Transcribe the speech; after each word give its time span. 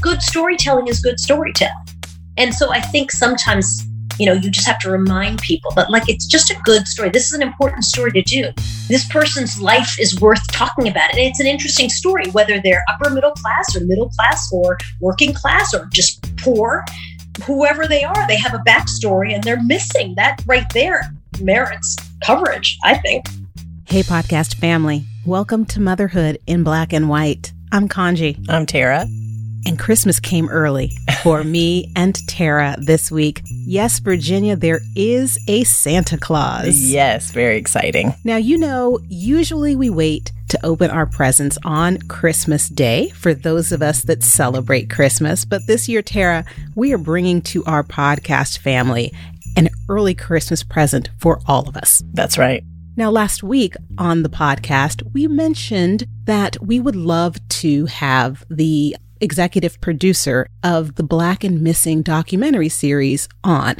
good 0.00 0.22
storytelling 0.22 0.86
is 0.86 1.00
good 1.00 1.18
storytelling. 1.18 1.74
And 2.36 2.54
so 2.54 2.70
I 2.72 2.80
think 2.80 3.10
sometimes, 3.10 3.84
you 4.18 4.26
know, 4.26 4.32
you 4.32 4.50
just 4.50 4.66
have 4.66 4.78
to 4.80 4.90
remind 4.90 5.40
people, 5.40 5.72
but 5.74 5.90
like 5.90 6.08
it's 6.08 6.26
just 6.26 6.50
a 6.50 6.56
good 6.64 6.86
story. 6.86 7.10
This 7.10 7.26
is 7.26 7.32
an 7.32 7.42
important 7.42 7.84
story 7.84 8.12
to 8.12 8.22
do. 8.22 8.50
This 8.88 9.06
person's 9.08 9.60
life 9.60 9.98
is 9.98 10.20
worth 10.20 10.46
talking 10.52 10.88
about. 10.88 11.10
And 11.10 11.18
it's 11.18 11.40
an 11.40 11.46
interesting 11.46 11.88
story, 11.88 12.30
whether 12.30 12.60
they're 12.60 12.84
upper 12.88 13.10
middle 13.10 13.32
class 13.32 13.76
or 13.76 13.84
middle 13.84 14.08
class 14.10 14.48
or 14.52 14.78
working 15.00 15.34
class 15.34 15.74
or 15.74 15.88
just 15.92 16.24
poor, 16.36 16.84
whoever 17.44 17.86
they 17.86 18.04
are, 18.04 18.26
they 18.28 18.36
have 18.36 18.54
a 18.54 18.58
backstory 18.58 19.34
and 19.34 19.42
they're 19.42 19.62
missing 19.64 20.14
that 20.16 20.40
right 20.46 20.66
there 20.74 21.12
merits 21.40 21.96
coverage, 22.24 22.78
I 22.84 22.96
think. 22.98 23.26
Hey, 23.86 24.02
podcast 24.02 24.56
family. 24.56 25.04
Welcome 25.26 25.64
to 25.66 25.80
Motherhood 25.80 26.38
in 26.46 26.62
Black 26.62 26.92
and 26.92 27.08
White. 27.08 27.52
I'm 27.72 27.88
Kanji. 27.88 28.44
I'm 28.48 28.64
Tara. 28.64 29.06
And 29.66 29.78
Christmas 29.78 30.20
came 30.20 30.48
early 30.48 30.92
for 31.22 31.44
me 31.44 31.92
and 31.96 32.14
Tara 32.26 32.76
this 32.78 33.10
week. 33.10 33.42
Yes, 33.44 33.98
Virginia, 33.98 34.56
there 34.56 34.80
is 34.96 35.38
a 35.48 35.64
Santa 35.64 36.16
Claus. 36.16 36.78
Yes, 36.90 37.30
very 37.30 37.56
exciting. 37.56 38.14
Now, 38.24 38.36
you 38.36 38.56
know, 38.56 38.98
usually 39.08 39.76
we 39.76 39.90
wait 39.90 40.32
to 40.48 40.64
open 40.64 40.90
our 40.90 41.06
presents 41.06 41.58
on 41.64 41.98
Christmas 42.08 42.68
Day 42.68 43.10
for 43.10 43.34
those 43.34 43.72
of 43.72 43.82
us 43.82 44.02
that 44.02 44.22
celebrate 44.22 44.90
Christmas. 44.90 45.44
But 45.44 45.66
this 45.66 45.88
year, 45.88 46.02
Tara, 46.02 46.44
we 46.74 46.92
are 46.92 46.98
bringing 46.98 47.42
to 47.42 47.64
our 47.64 47.84
podcast 47.84 48.58
family 48.58 49.12
an 49.56 49.68
early 49.88 50.14
Christmas 50.14 50.62
present 50.62 51.10
for 51.18 51.40
all 51.46 51.68
of 51.68 51.76
us. 51.76 52.02
That's 52.12 52.38
right. 52.38 52.62
Now, 52.96 53.10
last 53.10 53.42
week 53.44 53.74
on 53.98 54.22
the 54.22 54.28
podcast, 54.28 55.02
we 55.12 55.28
mentioned 55.28 56.04
that 56.24 56.56
we 56.60 56.80
would 56.80 56.96
love 56.96 57.36
to 57.48 57.86
have 57.86 58.44
the 58.50 58.96
executive 59.20 59.80
producer 59.80 60.48
of 60.62 60.96
the 60.96 61.02
Black 61.02 61.44
and 61.44 61.60
Missing 61.60 62.02
documentary 62.02 62.68
series 62.68 63.28
on. 63.44 63.76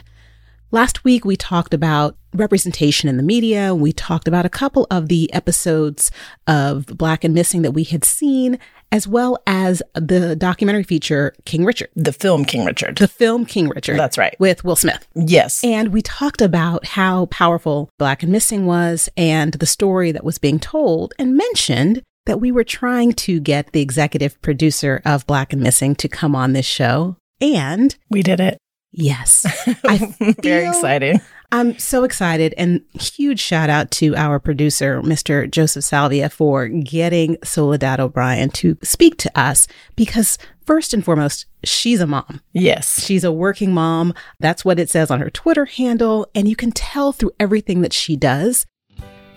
Last 0.70 1.02
week, 1.02 1.24
we 1.24 1.36
talked 1.36 1.72
about 1.72 2.16
representation 2.34 3.08
in 3.08 3.16
the 3.16 3.22
media. 3.22 3.74
We 3.74 3.92
talked 3.92 4.28
about 4.28 4.44
a 4.44 4.50
couple 4.50 4.86
of 4.90 5.08
the 5.08 5.32
episodes 5.32 6.10
of 6.46 6.86
Black 6.86 7.24
and 7.24 7.32
Missing 7.32 7.62
that 7.62 7.70
we 7.70 7.84
had 7.84 8.04
seen, 8.04 8.58
as 8.92 9.08
well 9.08 9.38
as 9.46 9.82
the 9.94 10.36
documentary 10.36 10.82
feature 10.82 11.34
King 11.46 11.64
Richard. 11.64 11.88
The 11.96 12.12
film 12.12 12.44
King 12.44 12.66
Richard. 12.66 12.98
The 12.98 13.08
film 13.08 13.46
King 13.46 13.68
Richard. 13.68 13.98
That's 13.98 14.18
right. 14.18 14.38
With 14.38 14.62
Will 14.62 14.76
Smith. 14.76 15.08
Yes. 15.14 15.64
And 15.64 15.88
we 15.90 16.02
talked 16.02 16.42
about 16.42 16.84
how 16.84 17.26
powerful 17.26 17.88
Black 17.98 18.22
and 18.22 18.30
Missing 18.30 18.66
was 18.66 19.08
and 19.16 19.54
the 19.54 19.66
story 19.66 20.12
that 20.12 20.24
was 20.24 20.38
being 20.38 20.60
told 20.60 21.14
and 21.18 21.34
mentioned 21.34 22.02
that 22.28 22.40
we 22.40 22.52
were 22.52 22.62
trying 22.62 23.14
to 23.14 23.40
get 23.40 23.72
the 23.72 23.80
executive 23.80 24.40
producer 24.42 25.00
of 25.06 25.26
Black 25.26 25.54
and 25.54 25.62
Missing 25.62 25.96
to 25.96 26.08
come 26.08 26.36
on 26.36 26.52
this 26.52 26.66
show. 26.66 27.16
And 27.40 27.96
we 28.10 28.22
did 28.22 28.38
it. 28.38 28.58
Yes. 28.92 29.46
I 29.84 30.14
Very 30.42 30.68
exciting. 30.68 31.20
I'm 31.50 31.78
so 31.78 32.04
excited 32.04 32.52
and 32.58 32.82
huge 33.00 33.40
shout 33.40 33.70
out 33.70 33.90
to 33.92 34.14
our 34.14 34.38
producer, 34.38 35.00
Mr. 35.00 35.50
Joseph 35.50 35.84
Salvia, 35.84 36.28
for 36.28 36.68
getting 36.68 37.38
Soledad 37.42 37.98
O'Brien 37.98 38.50
to 38.50 38.76
speak 38.82 39.16
to 39.18 39.38
us 39.38 39.66
because 39.96 40.36
first 40.66 40.92
and 40.92 41.02
foremost, 41.02 41.46
she's 41.64 42.02
a 42.02 42.06
mom. 42.06 42.42
Yes. 42.52 43.02
She's 43.02 43.24
a 43.24 43.32
working 43.32 43.72
mom. 43.72 44.12
That's 44.38 44.66
what 44.66 44.78
it 44.78 44.90
says 44.90 45.10
on 45.10 45.20
her 45.20 45.30
Twitter 45.30 45.64
handle. 45.64 46.28
And 46.34 46.46
you 46.46 46.56
can 46.56 46.72
tell 46.72 47.12
through 47.12 47.32
everything 47.40 47.80
that 47.80 47.94
she 47.94 48.16
does, 48.16 48.66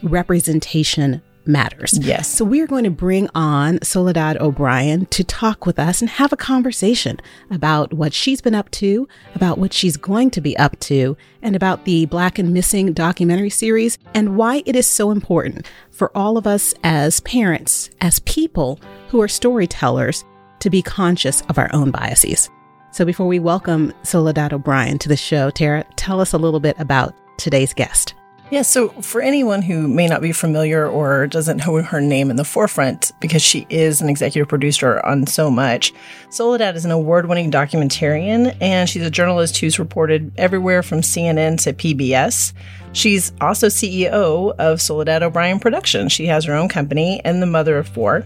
representation 0.03 1.21
matters. 1.45 1.97
Yes. 1.99 2.29
So 2.29 2.45
we're 2.45 2.67
going 2.67 2.83
to 2.83 2.91
bring 2.91 3.29
on 3.33 3.79
Soledad 3.81 4.37
O'Brien 4.37 5.05
to 5.07 5.23
talk 5.23 5.65
with 5.65 5.79
us 5.79 6.01
and 6.01 6.09
have 6.09 6.31
a 6.31 6.37
conversation 6.37 7.19
about 7.49 7.93
what 7.93 8.13
she's 8.13 8.41
been 8.41 8.55
up 8.55 8.69
to, 8.71 9.07
about 9.35 9.57
what 9.57 9.73
she's 9.73 9.97
going 9.97 10.29
to 10.31 10.41
be 10.41 10.57
up 10.57 10.79
to, 10.81 11.17
and 11.41 11.55
about 11.55 11.85
the 11.85 12.05
Black 12.05 12.37
and 12.37 12.53
Missing 12.53 12.93
documentary 12.93 13.49
series 13.49 13.97
and 14.13 14.35
why 14.35 14.63
it 14.65 14.75
is 14.75 14.87
so 14.87 15.11
important 15.11 15.69
for 15.89 16.15
all 16.15 16.37
of 16.37 16.47
us 16.47 16.73
as 16.83 17.19
parents, 17.21 17.89
as 18.01 18.19
people 18.19 18.79
who 19.09 19.21
are 19.21 19.27
storytellers, 19.27 20.23
to 20.59 20.69
be 20.69 20.81
conscious 20.81 21.41
of 21.49 21.57
our 21.57 21.69
own 21.73 21.91
biases. 21.91 22.49
So 22.91 23.05
before 23.05 23.27
we 23.27 23.39
welcome 23.39 23.93
Soledad 24.03 24.53
O'Brien 24.53 24.99
to 24.99 25.09
the 25.09 25.17
show, 25.17 25.49
Tara, 25.49 25.85
tell 25.95 26.19
us 26.19 26.33
a 26.33 26.37
little 26.37 26.59
bit 26.59 26.75
about 26.77 27.15
today's 27.37 27.73
guest. 27.73 28.13
Yeah, 28.51 28.63
so 28.63 28.89
for 28.89 29.21
anyone 29.21 29.61
who 29.61 29.87
may 29.87 30.07
not 30.07 30.21
be 30.21 30.33
familiar 30.33 30.85
or 30.85 31.25
doesn't 31.25 31.65
know 31.65 31.81
her 31.81 32.01
name 32.01 32.29
in 32.29 32.35
the 32.35 32.43
forefront, 32.43 33.13
because 33.21 33.41
she 33.41 33.65
is 33.69 34.01
an 34.01 34.09
executive 34.09 34.49
producer 34.49 34.99
on 35.05 35.25
so 35.25 35.49
much, 35.49 35.93
Soledad 36.29 36.75
is 36.75 36.83
an 36.83 36.91
award 36.91 37.29
winning 37.29 37.49
documentarian 37.49 38.53
and 38.59 38.89
she's 38.89 39.05
a 39.05 39.09
journalist 39.09 39.57
who's 39.59 39.79
reported 39.79 40.33
everywhere 40.37 40.83
from 40.83 40.99
CNN 40.99 41.63
to 41.63 41.71
PBS. 41.71 42.51
She's 42.91 43.31
also 43.39 43.67
CEO 43.67 44.53
of 44.59 44.81
Soledad 44.81 45.23
O'Brien 45.23 45.61
Productions. 45.61 46.11
She 46.11 46.25
has 46.25 46.43
her 46.43 46.53
own 46.53 46.67
company 46.67 47.21
and 47.23 47.41
the 47.41 47.45
mother 47.45 47.77
of 47.77 47.87
four. 47.87 48.25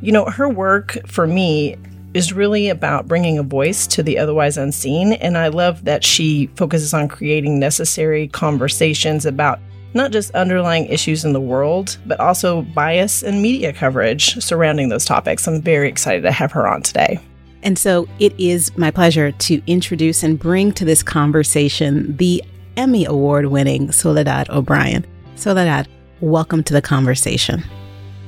You 0.00 0.12
know, 0.12 0.26
her 0.26 0.48
work 0.48 0.98
for 1.08 1.26
me 1.26 1.76
is 2.14 2.32
really 2.32 2.68
about 2.68 3.08
bringing 3.08 3.38
a 3.38 3.42
voice 3.42 3.86
to 3.88 4.02
the 4.02 4.18
otherwise 4.18 4.56
unseen. 4.56 5.14
And 5.14 5.36
I 5.36 5.48
love 5.48 5.84
that 5.84 6.04
she 6.04 6.46
focuses 6.54 6.94
on 6.94 7.08
creating 7.08 7.58
necessary 7.58 8.28
conversations 8.28 9.26
about 9.26 9.58
not 9.94 10.10
just 10.10 10.30
underlying 10.34 10.86
issues 10.86 11.24
in 11.24 11.32
the 11.32 11.40
world, 11.40 11.98
but 12.06 12.18
also 12.20 12.62
bias 12.62 13.22
and 13.22 13.42
media 13.42 13.72
coverage 13.72 14.40
surrounding 14.42 14.88
those 14.88 15.04
topics. 15.04 15.46
I'm 15.46 15.60
very 15.60 15.88
excited 15.88 16.22
to 16.22 16.32
have 16.32 16.52
her 16.52 16.66
on 16.66 16.82
today. 16.82 17.20
And 17.62 17.78
so 17.78 18.08
it 18.18 18.38
is 18.38 18.76
my 18.76 18.90
pleasure 18.90 19.32
to 19.32 19.62
introduce 19.66 20.22
and 20.22 20.38
bring 20.38 20.72
to 20.72 20.84
this 20.84 21.02
conversation 21.02 22.16
the 22.16 22.42
Emmy 22.76 23.04
Award 23.04 23.46
winning 23.46 23.90
Soledad 23.92 24.50
O'Brien. 24.50 25.06
Soledad, 25.36 25.88
welcome 26.20 26.62
to 26.64 26.72
the 26.72 26.82
conversation. 26.82 27.62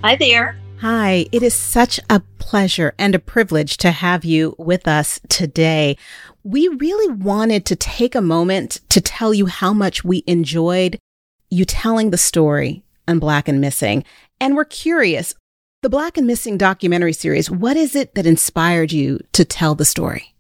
Hi 0.03 0.17
there. 0.17 0.59
Hi, 0.81 1.25
it 1.33 1.43
is 1.43 1.55
such 1.55 1.99
a 2.11 2.21
pleasure 2.39 2.95
and 2.99 3.15
a 3.15 3.19
privilege 3.19 3.79
to 3.79 3.91
have 3.91 4.27
you 4.27 4.55
with 4.59 4.87
us 4.87 5.19
today. 5.31 5.97
We 6.45 6.69
really 6.69 7.15
wanted 7.15 7.65
to 7.67 7.77
take 7.77 8.15
a 8.15 8.21
moment 8.21 8.81
to 8.91 9.01
tell 9.01 9.33
you 9.33 9.47
how 9.47 9.73
much 9.73 10.05
we 10.05 10.23
enjoyed 10.27 10.99
you 11.49 11.65
telling 11.65 12.11
the 12.11 12.19
story 12.19 12.83
on 13.09 13.19
Black 13.19 13.49
and 13.49 13.59
Missing. 13.59 14.05
And 14.39 14.55
we're 14.55 14.67
curious, 14.67 15.35
the 15.81 15.89
Black 15.89 16.19
and 16.19 16.27
Missing 16.27 16.59
documentary 16.59 17.15
series, 17.15 17.51
what 17.51 17.79
is 17.79 17.97
it 17.97 18.15
that 18.15 18.27
inspired 18.27 18.93
you 18.93 19.21
to 19.33 19.47
tell 19.47 19.75
the 19.75 19.87
story? 19.87 20.35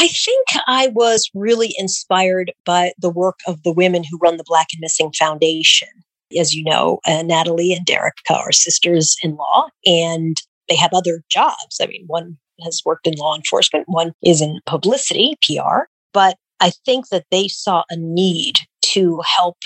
I 0.00 0.08
think 0.08 0.46
I 0.66 0.88
was 0.88 1.30
really 1.32 1.72
inspired 1.78 2.52
by 2.66 2.92
the 2.98 3.10
work 3.10 3.38
of 3.46 3.62
the 3.62 3.72
women 3.72 4.02
who 4.02 4.18
run 4.20 4.36
the 4.36 4.44
Black 4.44 4.66
and 4.72 4.80
Missing 4.80 5.12
Foundation 5.12 6.03
as 6.38 6.54
you 6.54 6.64
know, 6.64 7.00
uh, 7.06 7.22
Natalie 7.22 7.72
and 7.72 7.86
Derrica 7.86 8.36
are 8.36 8.52
sisters 8.52 9.16
in 9.22 9.36
law, 9.36 9.68
and 9.86 10.36
they 10.68 10.76
have 10.76 10.92
other 10.92 11.22
jobs. 11.30 11.78
I 11.80 11.86
mean, 11.86 12.04
one 12.06 12.38
has 12.62 12.82
worked 12.84 13.06
in 13.06 13.14
law 13.14 13.34
enforcement, 13.34 13.84
one 13.88 14.12
is 14.22 14.40
in 14.40 14.60
publicity, 14.66 15.36
PR. 15.42 15.84
But 16.12 16.36
I 16.60 16.70
think 16.84 17.08
that 17.08 17.26
they 17.30 17.48
saw 17.48 17.82
a 17.90 17.96
need 17.96 18.54
to 18.92 19.20
help 19.36 19.56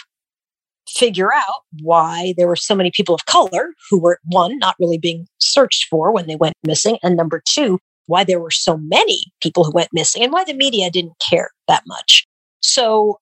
figure 0.89 1.33
out 1.33 1.63
why 1.83 2.33
there 2.39 2.49
were 2.49 2.57
so 2.57 2.75
many 2.75 2.91
people 2.95 3.15
of 3.15 3.27
color 3.27 3.75
who 3.91 4.01
were, 4.01 4.19
one, 4.25 4.59
not 4.59 4.75
really 4.81 4.99
being 4.99 5.27
searched 5.39 5.87
for 5.91 6.13
when 6.13 6.27
they 6.27 6.37
went 6.37 6.55
missing, 6.65 6.99
and 7.03 7.17
number 7.17 7.43
two, 7.47 7.79
why 8.07 8.25
there 8.25 8.41
were 8.41 8.51
so 8.51 8.79
many 8.79 9.27
people 9.43 9.65
who 9.65 9.73
went 9.73 9.91
missing 9.93 10.23
and 10.23 10.33
why 10.33 10.43
the 10.45 10.55
media 10.55 10.91
didn't 10.91 11.23
care 11.29 11.51
that 11.69 11.83
much. 11.87 12.27
So 12.61 13.19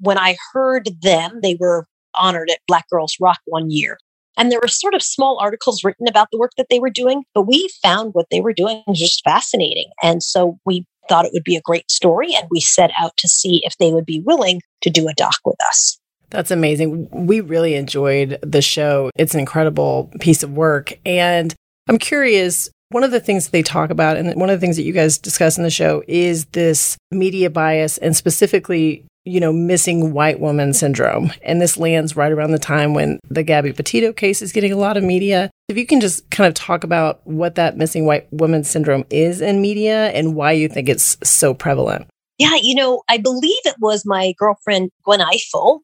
when 0.00 0.16
I 0.16 0.36
heard 0.52 0.88
them, 1.02 1.40
they 1.42 1.56
were 1.58 1.86
honored 2.18 2.50
at 2.50 2.58
Black 2.66 2.88
Girls 2.90 3.16
Rock 3.20 3.38
one 3.46 3.70
year. 3.70 3.98
And 4.36 4.52
there 4.52 4.60
were 4.62 4.68
sort 4.68 4.94
of 4.94 5.02
small 5.02 5.38
articles 5.40 5.82
written 5.82 6.06
about 6.06 6.28
the 6.30 6.38
work 6.38 6.52
that 6.56 6.66
they 6.70 6.78
were 6.78 6.90
doing, 6.90 7.24
but 7.34 7.42
we 7.42 7.68
found 7.82 8.10
what 8.14 8.26
they 8.30 8.40
were 8.40 8.52
doing 8.52 8.82
was 8.86 8.98
just 8.98 9.22
fascinating. 9.24 9.90
And 10.02 10.22
so 10.22 10.58
we 10.64 10.84
thought 11.08 11.24
it 11.24 11.32
would 11.32 11.44
be 11.44 11.56
a 11.56 11.62
great 11.62 11.90
story 11.90 12.34
and 12.34 12.46
we 12.50 12.60
set 12.60 12.90
out 13.00 13.16
to 13.16 13.28
see 13.28 13.62
if 13.64 13.76
they 13.78 13.92
would 13.92 14.06
be 14.06 14.22
willing 14.24 14.60
to 14.82 14.90
do 14.90 15.08
a 15.08 15.14
doc 15.14 15.34
with 15.44 15.56
us. 15.68 15.98
That's 16.30 16.50
amazing. 16.50 17.08
We 17.10 17.40
really 17.40 17.74
enjoyed 17.74 18.38
the 18.42 18.62
show. 18.62 19.10
It's 19.16 19.34
an 19.34 19.40
incredible 19.40 20.10
piece 20.20 20.42
of 20.42 20.52
work. 20.52 20.92
And 21.04 21.54
I'm 21.88 21.98
curious, 21.98 22.68
one 22.90 23.02
of 23.02 23.10
the 23.10 23.20
things 23.20 23.48
they 23.48 23.62
talk 23.62 23.90
about, 23.90 24.18
and 24.18 24.38
one 24.38 24.50
of 24.50 24.60
the 24.60 24.64
things 24.64 24.76
that 24.76 24.82
you 24.82 24.92
guys 24.92 25.18
discuss 25.18 25.56
in 25.56 25.64
the 25.64 25.70
show, 25.70 26.02
is 26.06 26.44
this 26.46 26.96
media 27.10 27.48
bias 27.50 27.98
and 27.98 28.14
specifically 28.14 29.04
you 29.28 29.40
know, 29.40 29.52
missing 29.52 30.12
white 30.12 30.40
woman 30.40 30.72
syndrome. 30.72 31.32
And 31.42 31.60
this 31.60 31.76
lands 31.76 32.16
right 32.16 32.32
around 32.32 32.52
the 32.52 32.58
time 32.58 32.94
when 32.94 33.20
the 33.28 33.42
Gabby 33.42 33.72
Petito 33.72 34.12
case 34.12 34.42
is 34.42 34.52
getting 34.52 34.72
a 34.72 34.76
lot 34.76 34.96
of 34.96 35.04
media. 35.04 35.50
If 35.68 35.76
you 35.76 35.86
can 35.86 36.00
just 36.00 36.28
kind 36.30 36.48
of 36.48 36.54
talk 36.54 36.84
about 36.84 37.20
what 37.26 37.54
that 37.56 37.76
missing 37.76 38.06
white 38.06 38.26
woman 38.32 38.64
syndrome 38.64 39.04
is 39.10 39.40
in 39.40 39.60
media 39.60 40.08
and 40.08 40.34
why 40.34 40.52
you 40.52 40.68
think 40.68 40.88
it's 40.88 41.16
so 41.22 41.54
prevalent. 41.54 42.08
Yeah, 42.38 42.56
you 42.60 42.74
know, 42.74 43.02
I 43.08 43.18
believe 43.18 43.58
it 43.64 43.76
was 43.80 44.04
my 44.06 44.32
girlfriend, 44.38 44.90
Gwen 45.04 45.20
Ifill, 45.20 45.80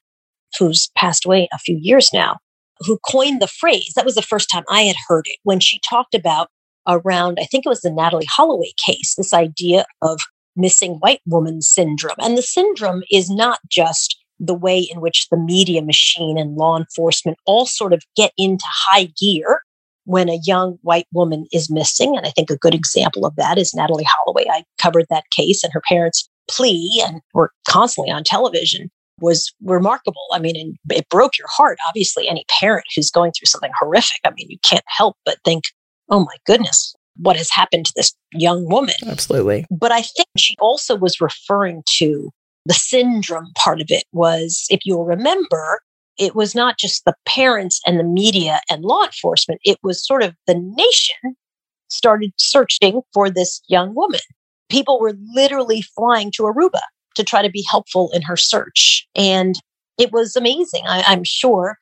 who's 0.59 0.89
passed 0.97 1.27
away 1.27 1.49
a 1.53 1.59
few 1.59 1.79
years 1.81 2.11
now, 2.15 2.39
who 2.81 2.99
coined 3.11 3.43
the 3.43 3.49
phrase. 3.49 3.93
That 3.97 4.05
was 4.05 4.15
the 4.15 4.23
first 4.23 4.49
time 4.53 4.65
I 4.71 4.83
had 4.83 4.97
heard 5.09 5.25
it 5.27 5.39
when 5.43 5.61
she 5.61 5.81
talked 5.89 6.15
about 6.15 6.49
around, 6.87 7.39
I 7.41 7.45
think 7.45 7.67
it 7.67 7.71
was 7.71 7.81
the 7.81 7.91
Natalee 7.91 8.27
Holloway 8.29 8.73
case, 8.85 9.15
this 9.17 9.33
idea 9.33 9.85
of 10.03 10.21
missing 10.57 10.95
white 10.95 11.21
woman 11.27 11.63
syndrome. 11.63 12.17
And 12.19 12.37
the 12.37 12.43
syndrome 12.43 13.03
is 13.11 13.31
not 13.31 13.61
just 13.71 14.17
the 14.41 14.55
way 14.55 14.81
in 14.81 15.01
which 15.01 15.29
the 15.31 15.37
media 15.37 15.83
machine 15.83 16.39
and 16.39 16.57
law 16.57 16.77
enforcement 16.77 17.39
all 17.47 17.67
sort 17.67 17.93
of 17.93 18.03
get 18.17 18.33
into 18.37 18.65
high 18.67 19.09
gear 19.21 19.61
when 20.05 20.29
a 20.29 20.41
young 20.45 20.77
white 20.83 21.07
woman 21.13 21.47
is 21.53 21.71
missing. 21.71 22.17
And 22.17 22.27
I 22.27 22.31
think 22.31 22.51
a 22.51 22.59
good 22.59 22.75
example 22.75 23.25
of 23.25 23.37
that 23.37 23.59
is 23.59 23.73
Natalee 23.73 24.05
Holloway. 24.07 24.45
I 24.51 24.65
covered 24.79 25.07
that 25.11 25.25
case 25.35 25.65
and 25.65 25.73
her 25.73 25.83
parents' 25.89 26.29
plea 26.51 27.03
and 27.07 27.21
were 27.33 27.51
constantly 27.69 28.13
on 28.13 28.23
television 28.25 28.91
was 29.21 29.53
remarkable. 29.63 30.27
I 30.33 30.41
mean, 30.41 30.77
it 30.91 31.09
broke 31.09 31.39
your 31.39 31.49
heart. 31.49 31.79
Obviously, 31.89 32.29
any 32.29 32.45
parent 32.61 32.85
who's 32.95 33.11
going 33.11 33.33
through 33.33 33.47
something 33.47 33.71
horrific, 33.79 34.21
I 34.25 34.31
mean, 34.31 34.49
you 34.51 34.59
can't 34.63 34.85
help 34.89 35.17
but 35.25 35.39
think, 35.45 35.65
oh 36.11 36.21
my 36.21 36.37
goodness, 36.47 36.94
what 37.17 37.37
has 37.37 37.51
happened 37.51 37.87
to 37.87 37.93
this 37.97 38.15
young 38.33 38.69
woman? 38.69 38.95
Absolutely. 39.07 39.67
But 39.71 39.93
I 39.93 40.03
think 40.03 40.29
she 40.37 40.57
also 40.61 40.97
was 40.97 41.21
referring 41.21 41.83
to 41.99 42.31
the 42.67 42.75
syndrome 42.75 43.53
part 43.57 43.81
of 43.81 43.87
it 43.91 44.05
was, 44.13 44.67
if 44.71 44.81
you'll 44.85 45.05
remember, 45.05 45.81
it 46.19 46.35
was 46.35 46.55
not 46.55 46.79
just 46.79 47.05
the 47.05 47.15
parents 47.27 47.81
and 47.87 47.99
the 47.99 48.05
media 48.05 48.61
and 48.71 48.85
law 48.85 49.05
enforcement, 49.05 49.61
it 49.65 49.79
was 49.83 50.07
sort 50.07 50.23
of 50.23 50.35
the 50.47 50.55
nation 50.55 51.37
started 51.89 52.33
searching 52.39 53.03
for 53.13 53.31
this 53.31 53.61
young 53.69 53.95
woman. 53.95 54.21
People 54.71 55.01
were 55.01 55.15
literally 55.35 55.83
flying 55.83 56.31
to 56.33 56.43
Aruba 56.45 56.81
to 57.17 57.25
try 57.25 57.43
to 57.43 57.51
be 57.51 57.65
helpful 57.71 58.11
in 58.13 58.23
her 58.23 58.37
search. 58.37 59.07
And 59.15 59.55
it 59.99 60.13
was 60.13 60.35
amazing. 60.35 60.85
I, 60.87 61.13
am 61.13 61.23
sure 61.25 61.77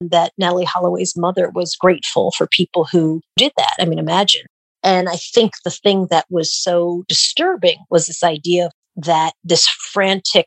that 0.00 0.32
Nellie 0.38 0.64
Holloway's 0.64 1.16
mother 1.16 1.50
was 1.54 1.76
grateful 1.76 2.32
for 2.36 2.48
people 2.48 2.84
who 2.84 3.20
did 3.36 3.52
that. 3.56 3.74
I 3.78 3.84
mean, 3.84 3.98
imagine. 3.98 4.46
And 4.84 5.08
I 5.08 5.16
think 5.16 5.54
the 5.64 5.70
thing 5.70 6.08
that 6.10 6.26
was 6.28 6.54
so 6.54 7.04
disturbing 7.08 7.78
was 7.90 8.06
this 8.06 8.22
idea 8.22 8.70
that 8.96 9.32
this 9.42 9.66
frantic 9.66 10.46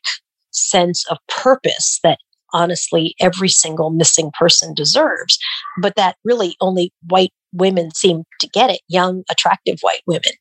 sense 0.51 1.05
of 1.09 1.17
purpose 1.27 1.99
that 2.03 2.19
honestly 2.53 3.15
every 3.19 3.49
single 3.49 3.89
missing 3.89 4.31
person 4.39 4.73
deserves, 4.73 5.37
but 5.81 5.95
that 5.95 6.15
really 6.23 6.55
only 6.61 6.93
white 7.09 7.33
women 7.51 7.91
seem 7.93 8.23
to 8.39 8.47
get 8.47 8.69
it, 8.69 8.81
young, 8.87 9.23
attractive 9.29 9.79
white 9.81 10.01
women. 10.05 10.31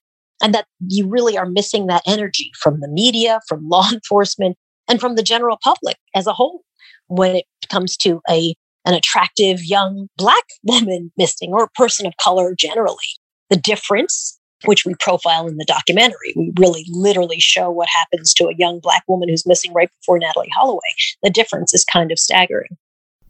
And 0.43 0.55
that 0.55 0.67
you 0.87 1.09
really 1.09 1.39
are 1.39 1.49
missing 1.49 1.87
that 1.87 2.03
energy 2.07 2.51
from 2.61 2.81
the 2.81 2.89
media, 2.89 3.41
from 3.49 3.67
law 3.69 3.89
enforcement, 3.91 4.57
and 4.89 5.01
from 5.01 5.17
the 5.17 5.23
general 5.23 5.59
public 5.65 5.97
as 6.15 6.27
a 6.27 6.35
whole 6.35 6.63
when 7.09 7.37
it 7.37 7.45
comes 7.71 7.97
to 7.97 8.21
a 8.31 8.55
an 8.85 8.95
attractive 8.95 9.65
young 9.65 10.07
black 10.17 10.45
woman 10.63 11.11
missing 11.17 11.53
or 11.53 11.65
a 11.65 11.71
person 11.71 12.07
of 12.07 12.13
color 12.23 12.55
generally. 12.57 13.07
The 13.51 13.57
difference, 13.57 14.39
which 14.65 14.85
we 14.85 14.95
profile 15.01 15.47
in 15.47 15.57
the 15.57 15.65
documentary, 15.65 16.33
we 16.37 16.53
really 16.59 16.85
literally 16.89 17.41
show 17.41 17.71
what 17.71 17.89
happens 17.89 18.33
to 18.35 18.47
a 18.47 18.55
young 18.57 18.81
black 18.81 19.05
woman 19.09 19.29
who's 19.29 19.47
missing 19.47 19.73
right 19.73 19.91
before 20.01 20.19
Natalee 20.19 20.49
Holloway. 20.55 20.81
The 21.23 21.31
difference 21.31 21.75
is 21.75 21.85
kind 21.85 22.11
of 22.11 22.19
staggering. 22.19 22.77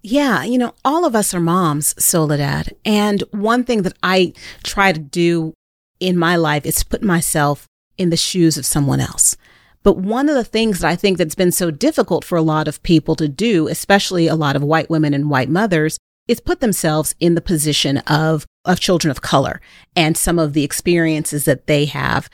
Yeah, 0.03 0.45
you 0.45 0.57
know, 0.57 0.73
all 0.85 1.05
of 1.05 1.17
us 1.17 1.35
are 1.35 1.41
moms, 1.41 1.95
Soledad. 2.03 2.75
And 2.85 3.25
one 3.33 3.65
thing 3.65 3.83
that 3.83 3.97
I 4.03 4.35
try 4.63 4.93
to 4.93 5.01
do 5.01 5.53
in 5.99 6.17
my 6.17 6.37
life 6.37 6.65
is 6.65 6.85
put 6.85 7.03
myself 7.03 7.67
in 7.99 8.11
the 8.11 8.17
shoes 8.17 8.57
of 8.57 8.67
someone 8.67 9.01
else. 9.01 9.37
But 9.83 9.99
one 9.99 10.29
of 10.29 10.35
the 10.35 10.45
things 10.45 10.81
that 10.81 10.89
I 10.89 10.97
think 10.97 11.19
that's 11.19 11.35
been 11.35 11.53
so 11.53 11.71
difficult 11.71 12.25
for 12.25 12.37
a 12.37 12.43
lot 12.43 12.69
of 12.69 12.83
people 12.83 13.15
to 13.17 13.29
do, 13.29 13.69
especially 13.69 14.27
a 14.27 14.35
lot 14.35 14.57
of 14.57 14.63
white 14.63 14.91
women 14.91 15.15
and 15.15 15.31
white 15.31 15.49
mothers, 15.49 15.99
is 16.29 16.41
put 16.41 16.61
themselves 16.61 17.15
in 17.21 17.35
the 17.35 17.41
position 17.41 17.99
of, 17.99 18.47
of 18.65 18.81
children 18.81 19.11
of 19.11 19.23
color 19.23 19.61
and 19.95 20.17
some 20.17 20.39
of 20.39 20.53
the 20.53 20.65
experiences 20.65 21.45
that 21.45 21.67
they 21.67 21.85
have. 21.85 22.29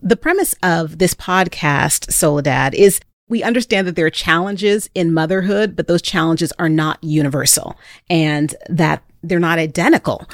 The 0.00 0.16
premise 0.16 0.54
of 0.62 0.98
this 0.98 1.14
podcast, 1.14 2.12
Soledad, 2.12 2.74
is 2.74 3.00
we 3.28 3.42
understand 3.42 3.86
that 3.86 3.96
there 3.96 4.06
are 4.06 4.10
challenges 4.10 4.90
in 4.94 5.14
motherhood, 5.14 5.74
but 5.74 5.86
those 5.86 6.02
challenges 6.02 6.52
are 6.58 6.68
not 6.68 7.02
universal 7.02 7.78
and 8.10 8.54
that 8.68 9.02
they're 9.22 9.38
not 9.38 9.58
identical 9.58 10.28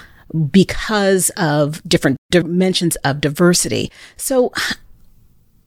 because 0.51 1.31
of 1.37 1.83
different 1.85 2.17
dimensions 2.31 2.97
of 2.97 3.21
diversity. 3.21 3.91
So 4.17 4.53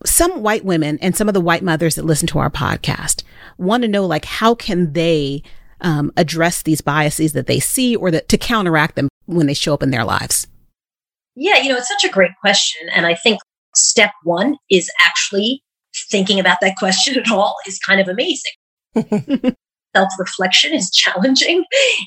some 0.06 0.42
white 0.42 0.66
women 0.66 0.98
and 1.00 1.16
some 1.16 1.28
of 1.28 1.34
the 1.34 1.42
white 1.42 1.64
mothers 1.64 1.96
that 1.96 2.06
listen 2.06 2.28
to 2.28 2.40
our 2.40 2.50
podcast 2.50 3.24
want 3.58 3.84
to 3.84 3.88
know, 3.88 4.06
like, 4.06 4.26
how 4.26 4.56
can 4.56 4.94
they 4.94 5.44
um, 5.82 6.12
address 6.18 6.64
these 6.64 6.82
biases 6.82 7.34
that 7.34 7.48
they 7.48 7.60
see 7.60 7.96
or 7.96 8.12
that 8.12 8.30
to 8.30 8.38
counteract 8.38 8.96
them 8.96 9.10
when 9.26 9.48
they 9.48 9.54
show 9.54 9.74
up 9.74 9.84
in 9.84 9.92
their 9.92 10.06
lives? 10.06 10.48
Yeah, 11.36 11.58
you 11.58 11.70
know, 11.70 11.78
it's 11.78 11.88
such 11.88 12.04
a 12.04 12.14
great 12.14 12.32
question. 12.42 12.90
And 12.90 13.06
I 13.06 13.16
think 13.16 13.40
step 13.76 14.12
one 14.24 14.58
is 14.70 14.92
actually 15.00 15.64
thinking 16.10 16.40
about 16.40 16.58
that 16.62 16.76
question 16.78 17.18
at 17.18 17.32
all 17.32 17.56
is 17.68 17.80
kind 17.80 18.02
of 18.02 18.08
amazing. 18.08 18.52
Self 19.96 20.10
reflection 20.18 20.74
is 20.74 20.90
challenging, 20.90 21.66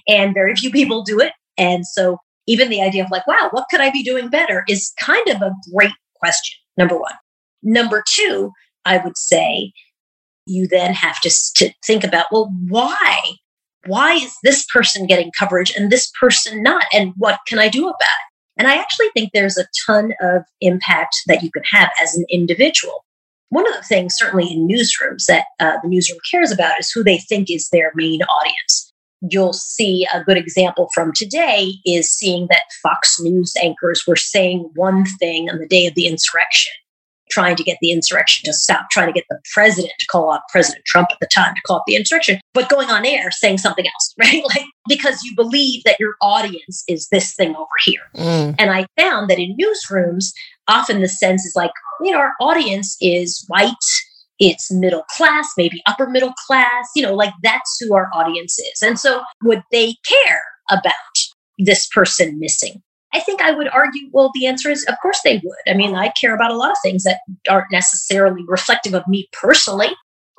and 0.08 0.32
very 0.32 0.54
few 0.54 0.70
people 0.70 1.02
do 1.02 1.20
it. 1.20 1.32
And 1.58 1.86
so 1.86 2.16
even 2.46 2.70
the 2.70 2.82
idea 2.82 3.04
of 3.04 3.10
like, 3.10 3.26
wow, 3.26 3.48
what 3.50 3.66
could 3.70 3.80
I 3.80 3.90
be 3.90 4.02
doing 4.02 4.28
better 4.28 4.64
is 4.68 4.92
kind 4.98 5.28
of 5.28 5.42
a 5.42 5.54
great 5.72 5.92
question, 6.16 6.58
number 6.76 6.98
one. 6.98 7.12
Number 7.62 8.02
two, 8.06 8.52
I 8.84 8.98
would 8.98 9.16
say 9.16 9.72
you 10.46 10.66
then 10.66 10.92
have 10.94 11.20
to, 11.20 11.30
to 11.56 11.70
think 11.86 12.04
about, 12.04 12.26
well, 12.30 12.50
why? 12.68 13.20
Why 13.86 14.14
is 14.14 14.34
this 14.42 14.64
person 14.66 15.06
getting 15.06 15.30
coverage 15.38 15.74
and 15.76 15.90
this 15.90 16.10
person 16.20 16.62
not? 16.62 16.84
And 16.92 17.12
what 17.16 17.40
can 17.46 17.58
I 17.58 17.68
do 17.68 17.84
about 17.84 17.94
it? 18.00 18.58
And 18.58 18.68
I 18.68 18.76
actually 18.76 19.08
think 19.14 19.30
there's 19.32 19.58
a 19.58 19.66
ton 19.86 20.12
of 20.20 20.42
impact 20.60 21.16
that 21.26 21.42
you 21.42 21.50
can 21.50 21.64
have 21.70 21.90
as 22.02 22.14
an 22.14 22.24
individual. 22.30 23.04
One 23.48 23.66
of 23.68 23.74
the 23.74 23.82
things, 23.82 24.14
certainly 24.16 24.50
in 24.50 24.66
newsrooms, 24.68 25.26
that 25.26 25.44
uh, 25.60 25.76
the 25.82 25.88
newsroom 25.88 26.18
cares 26.30 26.50
about 26.50 26.78
is 26.78 26.90
who 26.90 27.04
they 27.04 27.18
think 27.18 27.50
is 27.50 27.68
their 27.68 27.92
main 27.94 28.22
audience 28.22 28.92
you'll 29.30 29.52
see 29.52 30.06
a 30.12 30.22
good 30.22 30.36
example 30.36 30.88
from 30.94 31.12
today 31.14 31.74
is 31.84 32.12
seeing 32.12 32.46
that 32.50 32.62
Fox 32.82 33.20
News 33.20 33.54
anchors 33.62 34.06
were 34.06 34.16
saying 34.16 34.70
one 34.74 35.04
thing 35.18 35.48
on 35.48 35.58
the 35.58 35.66
day 35.66 35.86
of 35.86 35.94
the 35.94 36.06
insurrection, 36.06 36.72
trying 37.30 37.56
to 37.56 37.62
get 37.62 37.78
the 37.80 37.90
insurrection 37.90 38.44
to 38.44 38.52
stop, 38.52 38.90
trying 38.90 39.06
to 39.06 39.12
get 39.12 39.24
the 39.28 39.38
president 39.52 39.92
to 39.98 40.06
call 40.06 40.32
out 40.32 40.42
President 40.50 40.84
Trump 40.84 41.08
at 41.10 41.18
the 41.20 41.28
time 41.34 41.54
to 41.54 41.60
call 41.66 41.78
up 41.78 41.84
the 41.86 41.96
insurrection, 41.96 42.40
but 42.52 42.68
going 42.68 42.90
on 42.90 43.04
air 43.06 43.30
saying 43.30 43.58
something 43.58 43.86
else, 43.86 44.14
right? 44.20 44.42
Like 44.54 44.64
because 44.88 45.22
you 45.22 45.34
believe 45.34 45.82
that 45.84 45.98
your 45.98 46.14
audience 46.20 46.84
is 46.88 47.08
this 47.08 47.34
thing 47.34 47.56
over 47.56 47.66
here. 47.84 48.02
Mm. 48.16 48.54
And 48.58 48.70
I 48.70 48.86
found 48.98 49.30
that 49.30 49.38
in 49.38 49.56
newsrooms, 49.56 50.32
often 50.68 51.00
the 51.00 51.08
sense 51.08 51.44
is 51.44 51.54
like, 51.56 51.72
you 52.02 52.10
know, 52.10 52.18
our 52.18 52.32
audience 52.40 52.96
is 53.00 53.44
white 53.48 53.74
it's 54.40 54.70
middle 54.72 55.04
class, 55.16 55.52
maybe 55.56 55.80
upper 55.86 56.08
middle 56.08 56.32
class, 56.46 56.88
you 56.94 57.02
know, 57.02 57.14
like 57.14 57.32
that's 57.42 57.78
who 57.80 57.94
our 57.94 58.08
audience 58.12 58.58
is. 58.58 58.82
And 58.82 58.98
so 58.98 59.22
would 59.42 59.62
they 59.70 59.94
care 60.06 60.42
about 60.70 60.92
this 61.58 61.86
person 61.88 62.38
missing? 62.38 62.82
I 63.14 63.20
think 63.20 63.40
I 63.40 63.52
would 63.52 63.68
argue, 63.68 64.08
well, 64.12 64.32
the 64.34 64.46
answer 64.46 64.70
is, 64.70 64.84
of 64.86 64.96
course 65.00 65.20
they 65.24 65.40
would. 65.44 65.56
I 65.68 65.74
mean, 65.74 65.94
I 65.94 66.08
care 66.20 66.34
about 66.34 66.50
a 66.50 66.56
lot 66.56 66.72
of 66.72 66.76
things 66.82 67.04
that 67.04 67.20
aren't 67.48 67.70
necessarily 67.70 68.44
reflective 68.48 68.92
of 68.92 69.06
me 69.06 69.28
personally. 69.32 69.88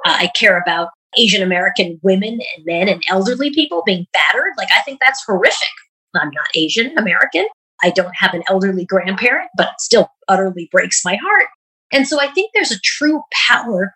Uh, 0.06 0.18
I 0.20 0.30
care 0.36 0.60
about 0.60 0.90
Asian 1.18 1.42
American 1.42 2.00
women 2.04 2.34
and 2.34 2.66
men 2.66 2.90
and 2.90 3.02
elderly 3.10 3.50
people 3.52 3.82
being 3.86 4.06
battered. 4.12 4.52
Like, 4.58 4.68
I 4.78 4.82
think 4.82 5.00
that's 5.00 5.24
horrific. 5.26 5.70
I'm 6.14 6.32
not 6.32 6.48
Asian 6.54 6.98
American. 6.98 7.48
I 7.82 7.92
don't 7.92 8.16
have 8.16 8.34
an 8.34 8.44
elderly 8.50 8.86
grandparent, 8.86 9.50
but 9.56 9.68
it 9.68 9.82
still 9.82 10.10
utterly 10.28 10.68
breaks 10.72 11.04
my 11.06 11.16
heart. 11.16 11.48
And 11.94 12.08
so 12.08 12.20
I 12.20 12.28
think 12.28 12.52
there's 12.54 12.72
a 12.72 12.80
true 12.80 13.22
power 13.48 13.94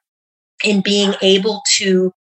in 0.63 0.81
being 0.81 1.15
able 1.21 1.61
to 1.77 2.13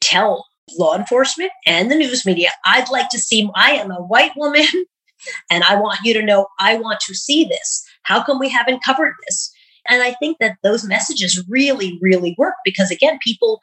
tell 0.00 0.46
law 0.78 0.96
enforcement 0.96 1.50
and 1.66 1.90
the 1.90 1.96
news 1.96 2.24
media, 2.24 2.50
I'd 2.64 2.90
like 2.90 3.08
to 3.10 3.18
see, 3.18 3.48
I 3.54 3.72
am 3.72 3.90
a 3.90 4.02
white 4.02 4.32
woman 4.36 4.66
and 5.50 5.64
I 5.64 5.76
want 5.76 6.00
you 6.04 6.14
to 6.14 6.22
know 6.22 6.46
I 6.58 6.76
want 6.76 7.00
to 7.00 7.14
see 7.14 7.44
this. 7.44 7.84
How 8.02 8.22
come 8.22 8.38
we 8.38 8.48
haven't 8.48 8.84
covered 8.84 9.14
this? 9.28 9.52
And 9.88 10.02
I 10.02 10.12
think 10.14 10.38
that 10.38 10.56
those 10.62 10.84
messages 10.84 11.42
really, 11.48 11.98
really 12.00 12.34
work 12.38 12.54
because, 12.64 12.90
again, 12.90 13.18
people 13.22 13.60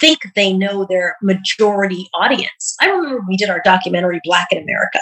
think 0.00 0.20
they 0.34 0.52
know 0.52 0.84
their 0.84 1.16
majority 1.22 2.08
audience. 2.14 2.76
I 2.80 2.86
remember 2.88 3.22
we 3.28 3.36
did 3.36 3.50
our 3.50 3.62
documentary, 3.64 4.20
Black 4.24 4.48
in 4.50 4.58
America. 4.58 5.00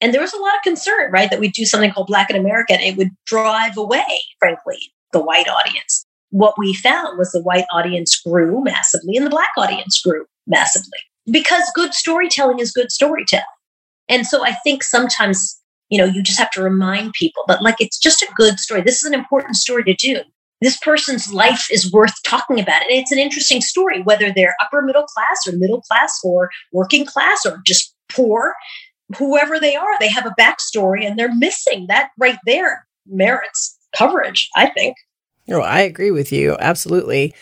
And 0.00 0.12
there 0.12 0.20
was 0.20 0.34
a 0.34 0.40
lot 0.40 0.54
of 0.54 0.62
concern, 0.62 1.10
right, 1.10 1.30
that 1.30 1.40
we'd 1.40 1.54
do 1.54 1.64
something 1.64 1.90
called 1.90 2.08
Black 2.08 2.28
in 2.30 2.36
America 2.36 2.74
and 2.74 2.82
it 2.82 2.96
would 2.96 3.10
drive 3.24 3.76
away, 3.76 4.04
frankly, 4.38 4.78
the 5.12 5.20
white 5.20 5.48
audience. 5.48 6.04
What 6.30 6.54
we 6.58 6.74
found 6.74 7.18
was 7.18 7.32
the 7.32 7.42
white 7.42 7.64
audience 7.72 8.20
grew 8.20 8.62
massively 8.62 9.16
and 9.16 9.24
the 9.24 9.30
black 9.30 9.50
audience 9.56 10.00
grew 10.02 10.26
massively 10.46 10.98
because 11.30 11.64
good 11.74 11.94
storytelling 11.94 12.58
is 12.58 12.72
good 12.72 12.92
storytelling. 12.92 13.44
And 14.08 14.26
so 14.26 14.44
I 14.44 14.54
think 14.64 14.82
sometimes, 14.82 15.60
you 15.88 15.98
know, 15.98 16.04
you 16.04 16.22
just 16.22 16.38
have 16.38 16.50
to 16.52 16.62
remind 16.62 17.12
people, 17.12 17.44
but 17.46 17.62
like 17.62 17.76
it's 17.80 17.98
just 17.98 18.22
a 18.22 18.32
good 18.36 18.58
story. 18.58 18.82
This 18.82 18.98
is 18.98 19.04
an 19.04 19.14
important 19.14 19.56
story 19.56 19.84
to 19.84 19.94
do. 19.94 20.20
This 20.62 20.78
person's 20.78 21.32
life 21.32 21.66
is 21.70 21.92
worth 21.92 22.14
talking 22.24 22.58
about. 22.58 22.82
And 22.82 22.90
it's 22.90 23.12
an 23.12 23.18
interesting 23.18 23.60
story, 23.60 24.02
whether 24.02 24.32
they're 24.32 24.56
upper 24.62 24.80
middle 24.82 25.04
class 25.04 25.46
or 25.46 25.52
middle 25.56 25.82
class 25.82 26.18
or 26.24 26.48
working 26.72 27.04
class 27.04 27.44
or 27.44 27.60
just 27.66 27.94
poor. 28.08 28.54
whoever 29.16 29.60
they 29.60 29.76
are, 29.76 29.98
they 30.00 30.08
have 30.08 30.26
a 30.26 30.34
backstory 30.40 31.06
and 31.06 31.18
they're 31.18 31.34
missing 31.34 31.86
that 31.88 32.10
right 32.18 32.38
there 32.46 32.86
merits 33.06 33.78
coverage, 33.94 34.48
I 34.56 34.70
think. 34.70 34.96
Oh, 35.48 35.60
I 35.60 35.80
agree 35.80 36.10
with 36.10 36.32
you. 36.32 36.56
Absolutely. 36.58 37.34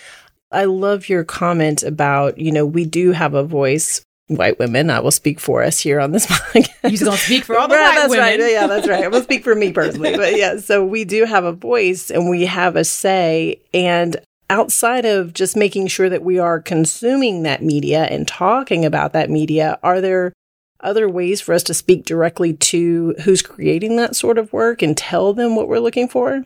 I 0.53 0.65
love 0.65 1.09
your 1.09 1.25
comment 1.25 1.83
about, 1.83 2.39
you 2.39 2.53
know, 2.53 2.67
we 2.67 2.85
do 2.85 3.13
have 3.13 3.35
a 3.35 3.45
voice 3.45 4.03
white 4.29 4.59
women. 4.59 4.91
I 4.91 5.01
will 5.01 5.11
speak 5.11 5.41
for 5.41 5.63
us 5.63 5.81
here 5.81 6.01
on 6.01 6.13
this 6.13 6.27
podcast. 6.29 6.69
You're 6.83 7.07
going 7.07 7.19
to 7.19 7.25
speak 7.25 7.45
for 7.45 7.59
all 7.59 7.69
the 7.69 7.75
white 7.75 7.95
that's 7.95 8.11
women. 8.11 8.41
Right. 8.41 8.53
Yeah, 8.53 8.67
that's 8.67 8.89
right. 8.89 9.05
I 9.05 9.09
will 9.09 9.23
speak 9.23 9.45
for 9.45 9.55
me 9.55 9.73
personally. 9.73 10.17
But 10.17 10.37
yeah, 10.37 10.57
so 10.59 10.85
we 10.85 11.05
do 11.05 11.25
have 11.25 11.45
a 11.45 11.53
voice 11.53 12.11
and 12.11 12.29
we 12.29 12.47
have 12.47 12.77
a 12.77 12.85
say. 12.85 13.61
And 13.73 14.17
outside 14.51 15.05
of 15.05 15.33
just 15.33 15.57
making 15.57 15.89
sure 15.89 16.09
that 16.09 16.23
we 16.23 16.39
are 16.39 16.61
consuming 16.61 17.43
that 17.43 17.63
media 17.63 18.05
and 18.05 18.27
talking 18.27 18.85
about 18.85 19.13
that 19.13 19.31
media, 19.31 19.79
are 19.83 20.01
there 20.01 20.33
other 20.81 21.09
ways 21.09 21.41
for 21.41 21.55
us 21.55 21.63
to 21.65 21.75
speak 21.75 22.05
directly 22.05 22.53
to 22.53 23.15
who's 23.25 23.43
creating 23.43 23.97
that 23.97 24.15
sort 24.15 24.37
of 24.37 24.53
work 24.53 24.83
and 24.83 24.97
tell 24.97 25.33
them 25.33 25.57
what 25.57 25.69
we're 25.69 25.79
looking 25.79 26.09
for? 26.09 26.45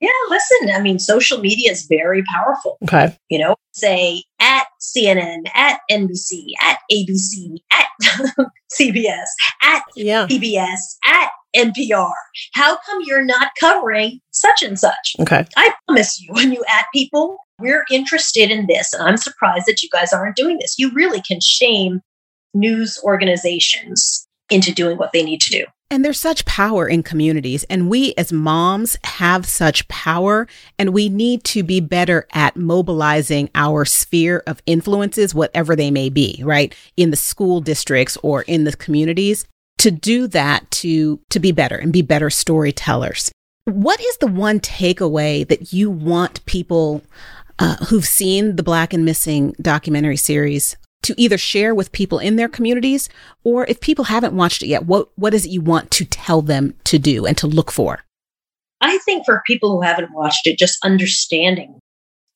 Yeah, 0.00 0.08
listen, 0.30 0.70
I 0.74 0.80
mean, 0.80 0.98
social 0.98 1.40
media 1.40 1.70
is 1.70 1.86
very 1.86 2.22
powerful. 2.32 2.78
Okay. 2.84 3.16
You 3.28 3.38
know, 3.38 3.56
say 3.72 4.24
at 4.40 4.66
CNN, 4.80 5.42
at 5.54 5.80
NBC, 5.90 6.46
at 6.62 6.78
ABC, 6.90 7.56
at 7.70 7.86
CBS, 8.72 9.26
at 9.62 9.82
yeah. 9.96 10.26
PBS, 10.26 10.78
at 11.06 11.30
NPR. 11.54 12.10
How 12.54 12.78
come 12.86 13.00
you're 13.04 13.24
not 13.24 13.50
covering 13.58 14.20
such 14.30 14.62
and 14.62 14.78
such? 14.78 15.16
Okay. 15.20 15.44
I 15.56 15.74
promise 15.86 16.20
you, 16.20 16.28
when 16.34 16.52
you 16.52 16.64
at 16.68 16.86
people, 16.94 17.38
we're 17.58 17.84
interested 17.90 18.50
in 18.50 18.66
this. 18.68 18.92
And 18.92 19.02
I'm 19.02 19.18
surprised 19.18 19.66
that 19.66 19.82
you 19.82 19.88
guys 19.92 20.12
aren't 20.12 20.36
doing 20.36 20.58
this. 20.60 20.78
You 20.78 20.90
really 20.94 21.20
can 21.20 21.40
shame 21.42 22.00
news 22.54 22.98
organizations 23.04 24.26
into 24.48 24.72
doing 24.72 24.96
what 24.96 25.12
they 25.12 25.22
need 25.22 25.40
to 25.42 25.50
do. 25.50 25.64
And 25.90 26.04
there's 26.04 26.20
such 26.20 26.44
power 26.44 26.88
in 26.88 27.02
communities. 27.02 27.64
And 27.64 27.90
we 27.90 28.14
as 28.16 28.32
moms 28.32 28.96
have 29.02 29.44
such 29.44 29.88
power. 29.88 30.46
And 30.78 30.90
we 30.90 31.08
need 31.08 31.42
to 31.44 31.64
be 31.64 31.80
better 31.80 32.28
at 32.32 32.56
mobilizing 32.56 33.50
our 33.56 33.84
sphere 33.84 34.44
of 34.46 34.62
influences, 34.66 35.34
whatever 35.34 35.74
they 35.74 35.90
may 35.90 36.08
be, 36.08 36.40
right? 36.44 36.74
In 36.96 37.10
the 37.10 37.16
school 37.16 37.60
districts 37.60 38.16
or 38.22 38.42
in 38.42 38.64
the 38.64 38.76
communities 38.76 39.46
to 39.78 39.90
do 39.90 40.28
that 40.28 40.70
to, 40.70 41.18
to 41.30 41.40
be 41.40 41.52
better 41.52 41.76
and 41.76 41.92
be 41.92 42.02
better 42.02 42.30
storytellers. 42.30 43.32
What 43.64 44.00
is 44.00 44.16
the 44.18 44.26
one 44.26 44.60
takeaway 44.60 45.46
that 45.48 45.72
you 45.72 45.90
want 45.90 46.44
people 46.46 47.02
uh, 47.58 47.76
who've 47.86 48.06
seen 48.06 48.56
the 48.56 48.62
Black 48.62 48.92
and 48.92 49.04
Missing 49.04 49.54
documentary 49.60 50.16
series 50.16 50.76
to 51.02 51.14
either 51.20 51.38
share 51.38 51.74
with 51.74 51.92
people 51.92 52.18
in 52.18 52.36
their 52.36 52.48
communities 52.48 53.08
or 53.44 53.64
if 53.66 53.80
people 53.80 54.04
haven't 54.04 54.34
watched 54.34 54.62
it 54.62 54.66
yet 54.66 54.86
what 54.86 55.08
what 55.16 55.34
is 55.34 55.46
it 55.46 55.50
you 55.50 55.60
want 55.60 55.90
to 55.90 56.04
tell 56.04 56.42
them 56.42 56.74
to 56.84 56.98
do 56.98 57.26
and 57.26 57.36
to 57.38 57.46
look 57.46 57.70
for? 57.70 58.00
I 58.80 58.98
think 58.98 59.24
for 59.24 59.42
people 59.46 59.72
who 59.72 59.82
haven't 59.82 60.12
watched 60.12 60.46
it 60.46 60.58
just 60.58 60.78
understanding 60.84 61.78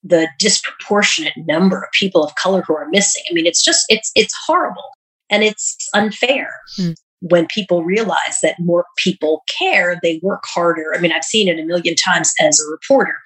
the 0.03 0.29
disproportionate 0.39 1.33
number 1.37 1.83
of 1.83 1.91
people 1.99 2.23
of 2.23 2.35
color 2.35 2.63
who 2.67 2.77
are 2.77 2.89
missing. 2.91 3.23
I 3.31 3.35
mean 3.35 3.47
it's 3.47 3.65
just 3.65 3.85
it's 3.89 4.11
it's 4.15 4.35
horrible 4.47 4.91
and 5.31 5.43
it's 5.43 5.89
unfair 5.95 6.51
mm. 6.79 6.95
when 7.21 7.47
people 7.47 7.85
realize 7.85 8.39
that 8.43 8.57
more 8.59 8.85
people 8.99 9.43
care 9.59 9.99
they 10.03 10.21
work 10.23 10.43
harder. 10.47 10.95
I 10.95 11.01
mean 11.01 11.13
i've 11.13 11.25
seen 11.25 11.49
it 11.49 11.59
a 11.59 11.65
million 11.65 11.95
times 11.95 12.33
as 12.41 12.61
a 12.61 12.71
reporter 12.71 13.17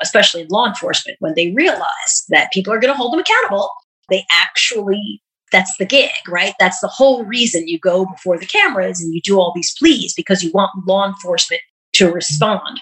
especially 0.00 0.42
in 0.42 0.48
law 0.48 0.66
enforcement 0.66 1.16
when 1.20 1.34
they 1.34 1.52
realize 1.52 2.24
that 2.28 2.52
people 2.52 2.72
are 2.72 2.80
going 2.80 2.92
to 2.92 2.96
hold 2.96 3.12
them 3.12 3.20
accountable 3.20 3.70
they 4.08 4.24
actually 4.30 5.22
that's 5.52 5.76
the 5.78 5.84
gig, 5.84 6.10
right? 6.28 6.54
That's 6.58 6.80
the 6.80 6.88
whole 6.88 7.24
reason 7.24 7.68
you 7.68 7.78
go 7.78 8.06
before 8.06 8.38
the 8.38 8.46
cameras 8.46 9.00
and 9.00 9.14
you 9.14 9.20
do 9.20 9.38
all 9.38 9.52
these 9.54 9.74
pleas 9.78 10.14
because 10.14 10.42
you 10.42 10.50
want 10.52 10.70
law 10.86 11.06
enforcement 11.06 11.60
to 11.92 12.10
respond. 12.10 12.80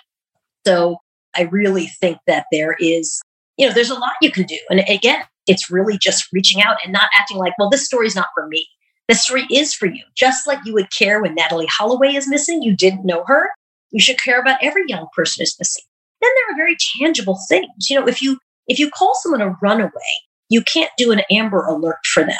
So 0.65 0.99
I 1.37 1.43
really 1.43 1.89
think 1.89 2.19
that 2.27 2.47
there 2.53 2.77
is, 2.79 3.21
you 3.57 3.67
know, 3.67 3.75
there's 3.75 3.91
a 3.91 3.99
lot 3.99 4.13
you 4.23 4.31
can 4.31 4.45
do. 4.45 4.59
And 4.71 4.81
again, 4.89 5.23
it's 5.47 5.71
really 5.71 5.99
just 5.99 6.29
reaching 6.33 6.63
out 6.63 6.77
and 6.85 6.93
not 6.93 7.11
acting 7.19 7.39
like, 7.39 7.55
well, 7.59 7.71
this 7.71 7.85
story's 7.85 8.15
not 8.15 8.29
for 8.35 8.47
me. 8.47 8.67
This 9.09 9.25
story 9.25 9.47
is 9.51 9.75
for 9.75 9.87
you. 9.87 10.05
Just 10.17 10.47
like 10.47 10.61
you 10.65 10.73
would 10.75 10.93
care 10.93 11.21
when 11.21 11.35
Natalee 11.35 11.67
Holloway 11.69 12.15
is 12.15 12.29
missing, 12.29 12.63
you 12.63 12.77
didn't 12.77 13.05
know 13.05 13.25
her. 13.27 13.49
You 13.91 14.01
should 14.01 14.21
care 14.21 14.41
about 14.41 14.63
every 14.63 14.85
young 14.87 15.09
person 15.17 15.43
is 15.43 15.57
missing. 15.59 15.83
Then 16.21 16.31
there 16.37 16.55
are 16.55 16.57
very 16.57 16.77
tangible 16.99 17.39
things. 17.49 17.91
You 17.91 17.99
know, 17.99 18.07
if 18.07 18.23
you 18.23 18.39
if 18.69 18.79
you 18.79 18.89
call 18.89 19.15
someone 19.17 19.41
a 19.41 19.57
runaway, 19.61 19.91
you 20.51 20.63
can't 20.63 20.91
do 20.99 21.13
an 21.13 21.23
Amber 21.31 21.65
Alert 21.65 22.05
for 22.13 22.23
them. 22.23 22.37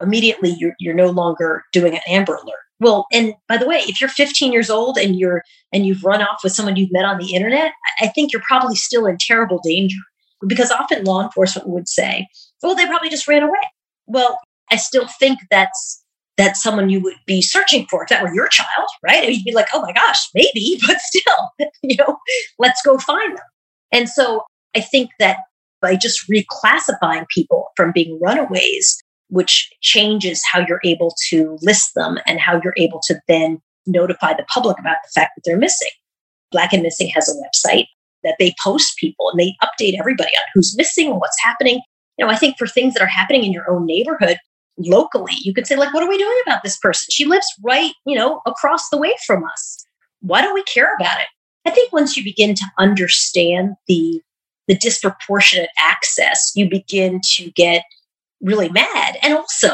Immediately, 0.00 0.56
you're, 0.58 0.74
you're 0.78 0.94
no 0.94 1.10
longer 1.10 1.64
doing 1.72 1.94
an 1.94 2.00
Amber 2.08 2.36
Alert. 2.36 2.54
Well, 2.78 3.06
and 3.12 3.34
by 3.46 3.58
the 3.58 3.66
way, 3.66 3.82
if 3.86 4.00
you're 4.00 4.08
15 4.08 4.52
years 4.52 4.70
old 4.70 4.96
and 4.96 5.16
you're 5.16 5.42
and 5.70 5.84
you've 5.84 6.02
run 6.02 6.22
off 6.22 6.40
with 6.42 6.54
someone 6.54 6.76
you've 6.76 6.92
met 6.92 7.04
on 7.04 7.18
the 7.18 7.34
internet, 7.34 7.72
I 8.00 8.08
think 8.08 8.32
you're 8.32 8.40
probably 8.46 8.74
still 8.74 9.04
in 9.04 9.18
terrible 9.20 9.60
danger 9.62 9.98
because 10.46 10.70
often 10.70 11.04
law 11.04 11.22
enforcement 11.22 11.68
would 11.68 11.88
say, 11.88 12.26
"Well, 12.62 12.74
they 12.74 12.86
probably 12.86 13.10
just 13.10 13.28
ran 13.28 13.42
away." 13.42 13.60
Well, 14.06 14.38
I 14.70 14.76
still 14.76 15.06
think 15.06 15.40
that's 15.50 16.02
that's 16.38 16.62
someone 16.62 16.88
you 16.88 17.00
would 17.00 17.16
be 17.26 17.42
searching 17.42 17.86
for 17.90 18.02
if 18.02 18.08
that 18.08 18.22
were 18.22 18.34
your 18.34 18.48
child, 18.48 18.88
right? 19.04 19.28
You'd 19.28 19.44
be 19.44 19.52
like, 19.52 19.68
"Oh 19.74 19.82
my 19.82 19.92
gosh, 19.92 20.30
maybe," 20.34 20.80
but 20.86 20.98
still, 21.00 21.68
you 21.82 21.96
know, 21.96 22.16
let's 22.58 22.80
go 22.80 22.96
find 22.96 23.36
them. 23.36 23.44
And 23.92 24.08
so 24.08 24.44
I 24.74 24.80
think 24.80 25.10
that 25.18 25.36
by 25.80 25.96
just 25.96 26.30
reclassifying 26.30 27.26
people 27.28 27.68
from 27.76 27.92
being 27.92 28.18
runaways, 28.22 29.02
which 29.28 29.70
changes 29.80 30.42
how 30.50 30.64
you're 30.66 30.80
able 30.84 31.14
to 31.28 31.56
list 31.62 31.92
them 31.94 32.18
and 32.26 32.40
how 32.40 32.60
you're 32.62 32.74
able 32.76 33.00
to 33.04 33.20
then 33.28 33.60
notify 33.86 34.34
the 34.34 34.44
public 34.52 34.78
about 34.78 34.96
the 35.04 35.10
fact 35.14 35.32
that 35.36 35.42
they're 35.44 35.58
missing. 35.58 35.90
Black 36.52 36.72
and 36.72 36.82
Missing 36.82 37.10
has 37.14 37.28
a 37.28 37.32
website 37.32 37.86
that 38.24 38.36
they 38.38 38.54
post 38.62 38.96
people 38.98 39.30
and 39.30 39.40
they 39.40 39.54
update 39.62 39.98
everybody 39.98 40.30
on 40.30 40.42
who's 40.54 40.76
missing 40.76 41.10
and 41.10 41.20
what's 41.20 41.40
happening. 41.42 41.80
You 42.18 42.26
know, 42.26 42.30
I 42.30 42.36
think 42.36 42.58
for 42.58 42.66
things 42.66 42.94
that 42.94 43.02
are 43.02 43.06
happening 43.06 43.44
in 43.44 43.52
your 43.52 43.70
own 43.70 43.86
neighborhood 43.86 44.36
locally, 44.78 45.34
you 45.42 45.54
could 45.54 45.66
say, 45.66 45.76
like, 45.76 45.94
what 45.94 46.02
are 46.02 46.08
we 46.08 46.18
doing 46.18 46.40
about 46.46 46.62
this 46.62 46.78
person? 46.78 47.08
She 47.10 47.24
lives 47.24 47.46
right, 47.64 47.92
you 48.04 48.16
know, 48.16 48.40
across 48.46 48.88
the 48.90 48.98
way 48.98 49.14
from 49.26 49.44
us. 49.44 49.84
Why 50.20 50.42
don't 50.42 50.54
we 50.54 50.64
care 50.64 50.94
about 50.98 51.18
it? 51.18 51.26
I 51.66 51.70
think 51.70 51.92
once 51.92 52.16
you 52.16 52.24
begin 52.24 52.54
to 52.54 52.64
understand 52.78 53.74
the 53.86 54.20
the 54.70 54.76
disproportionate 54.76 55.70
access, 55.80 56.52
you 56.54 56.70
begin 56.70 57.20
to 57.24 57.50
get 57.50 57.82
really 58.40 58.68
mad. 58.68 59.16
And 59.20 59.34
also, 59.34 59.70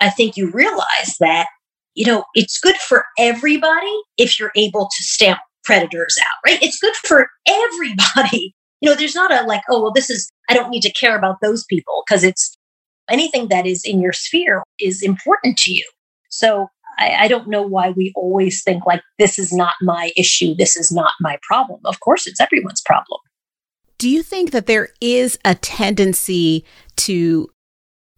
I 0.00 0.08
think 0.08 0.34
you 0.34 0.50
realize 0.50 1.16
that, 1.20 1.46
you 1.94 2.06
know, 2.06 2.24
it's 2.32 2.58
good 2.58 2.76
for 2.76 3.04
everybody 3.18 3.94
if 4.16 4.40
you're 4.40 4.52
able 4.56 4.88
to 4.96 5.04
stamp 5.04 5.40
predators 5.62 6.16
out, 6.18 6.50
right? 6.50 6.62
It's 6.62 6.80
good 6.80 6.96
for 6.96 7.28
everybody. 7.46 8.54
You 8.82 8.88
know, 8.88 8.96
there's 8.96 9.14
not 9.14 9.30
a 9.30 9.46
like, 9.46 9.60
oh, 9.68 9.82
well, 9.82 9.92
this 9.92 10.08
is, 10.08 10.30
I 10.48 10.54
don't 10.54 10.70
need 10.70 10.80
to 10.84 10.92
care 10.92 11.14
about 11.14 11.42
those 11.42 11.66
people 11.68 12.02
because 12.08 12.24
it's 12.24 12.56
anything 13.10 13.48
that 13.48 13.66
is 13.66 13.84
in 13.84 14.00
your 14.00 14.14
sphere 14.14 14.62
is 14.78 15.02
important 15.02 15.58
to 15.58 15.70
you. 15.70 15.86
So 16.30 16.68
I, 16.98 17.10
I, 17.24 17.28
don't 17.28 17.46
know 17.46 17.60
why 17.60 17.90
we 17.90 18.10
always 18.16 18.62
think 18.62 18.86
like, 18.86 19.02
this 19.18 19.38
is 19.38 19.52
not 19.52 19.74
my 19.82 20.12
issue. 20.16 20.54
This 20.54 20.78
is 20.78 20.90
not 20.90 21.12
my 21.20 21.38
problem. 21.42 21.80
Of 21.84 22.00
course, 22.00 22.26
it's 22.26 22.40
everyone's 22.40 22.80
problem. 22.80 23.20
Do 24.00 24.08
you 24.08 24.22
think 24.22 24.52
that 24.52 24.64
there 24.64 24.88
is 25.02 25.38
a 25.44 25.54
tendency 25.54 26.64
to 26.96 27.50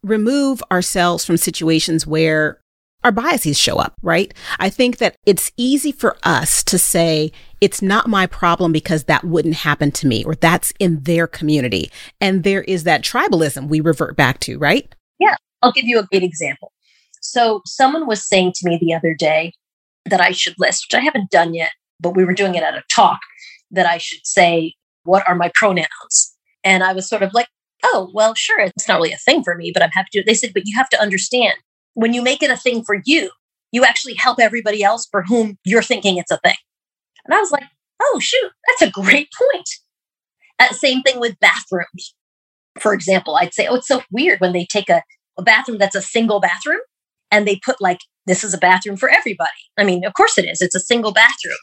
remove 0.04 0.62
ourselves 0.70 1.24
from 1.24 1.36
situations 1.36 2.06
where 2.06 2.60
our 3.02 3.10
biases 3.10 3.58
show 3.58 3.78
up, 3.78 3.94
right? 4.00 4.32
I 4.60 4.70
think 4.70 4.98
that 4.98 5.16
it's 5.26 5.50
easy 5.56 5.90
for 5.90 6.16
us 6.22 6.62
to 6.64 6.78
say, 6.78 7.32
it's 7.60 7.82
not 7.82 8.06
my 8.06 8.26
problem 8.28 8.70
because 8.70 9.04
that 9.04 9.24
wouldn't 9.24 9.56
happen 9.56 9.90
to 9.90 10.06
me 10.06 10.22
or 10.22 10.36
that's 10.36 10.72
in 10.78 11.02
their 11.02 11.26
community. 11.26 11.90
And 12.20 12.44
there 12.44 12.62
is 12.62 12.84
that 12.84 13.02
tribalism 13.02 13.66
we 13.66 13.80
revert 13.80 14.16
back 14.16 14.38
to, 14.40 14.58
right? 14.58 14.94
Yeah. 15.18 15.34
I'll 15.62 15.72
give 15.72 15.86
you 15.86 15.98
a 15.98 16.04
great 16.04 16.22
example. 16.22 16.72
So, 17.20 17.60
someone 17.66 18.06
was 18.06 18.24
saying 18.24 18.52
to 18.54 18.68
me 18.68 18.78
the 18.80 18.94
other 18.94 19.14
day 19.14 19.52
that 20.04 20.20
I 20.20 20.30
should 20.30 20.54
list, 20.58 20.86
which 20.86 21.00
I 21.00 21.02
haven't 21.02 21.32
done 21.32 21.54
yet, 21.54 21.72
but 21.98 22.14
we 22.14 22.24
were 22.24 22.34
doing 22.34 22.54
it 22.54 22.62
at 22.62 22.74
a 22.74 22.84
talk, 22.94 23.18
that 23.72 23.86
I 23.86 23.98
should 23.98 24.24
say 24.24 24.74
what 25.04 25.26
are 25.28 25.34
my 25.34 25.50
pronouns? 25.54 26.34
And 26.64 26.82
I 26.82 26.92
was 26.92 27.08
sort 27.08 27.22
of 27.22 27.32
like, 27.34 27.48
oh, 27.84 28.10
well, 28.14 28.34
sure, 28.34 28.60
it's 28.60 28.88
not 28.88 28.96
really 28.96 29.12
a 29.12 29.18
thing 29.18 29.42
for 29.42 29.56
me, 29.56 29.70
but 29.72 29.82
I'm 29.82 29.90
happy 29.90 30.08
to. 30.12 30.24
They 30.24 30.34
said, 30.34 30.52
but 30.54 30.62
you 30.66 30.76
have 30.76 30.88
to 30.90 31.00
understand 31.00 31.54
when 31.94 32.14
you 32.14 32.22
make 32.22 32.42
it 32.42 32.50
a 32.50 32.56
thing 32.56 32.84
for 32.84 32.96
you, 33.04 33.30
you 33.72 33.84
actually 33.84 34.14
help 34.14 34.38
everybody 34.40 34.82
else 34.82 35.06
for 35.10 35.22
whom 35.22 35.58
you're 35.64 35.82
thinking 35.82 36.16
it's 36.16 36.30
a 36.30 36.38
thing. 36.38 36.56
And 37.24 37.34
I 37.34 37.40
was 37.40 37.50
like, 37.50 37.64
oh, 38.00 38.18
shoot, 38.20 38.50
that's 38.68 38.82
a 38.82 38.92
great 38.92 39.28
point. 39.52 39.68
Uh, 40.58 40.72
same 40.72 41.02
thing 41.02 41.20
with 41.20 41.40
bathrooms. 41.40 42.14
For 42.78 42.94
example, 42.94 43.36
I'd 43.36 43.54
say, 43.54 43.66
oh, 43.66 43.76
it's 43.76 43.88
so 43.88 44.02
weird 44.10 44.40
when 44.40 44.52
they 44.52 44.64
take 44.64 44.88
a, 44.88 45.02
a 45.38 45.42
bathroom 45.42 45.78
that's 45.78 45.94
a 45.94 46.02
single 46.02 46.40
bathroom 46.40 46.80
and 47.30 47.46
they 47.46 47.60
put 47.64 47.80
like, 47.80 47.98
this 48.26 48.44
is 48.44 48.54
a 48.54 48.58
bathroom 48.58 48.96
for 48.96 49.10
everybody. 49.10 49.50
I 49.76 49.84
mean, 49.84 50.04
of 50.04 50.14
course 50.14 50.38
it 50.38 50.44
is. 50.44 50.60
It's 50.60 50.74
a 50.74 50.80
single 50.80 51.12
bathroom. 51.12 51.56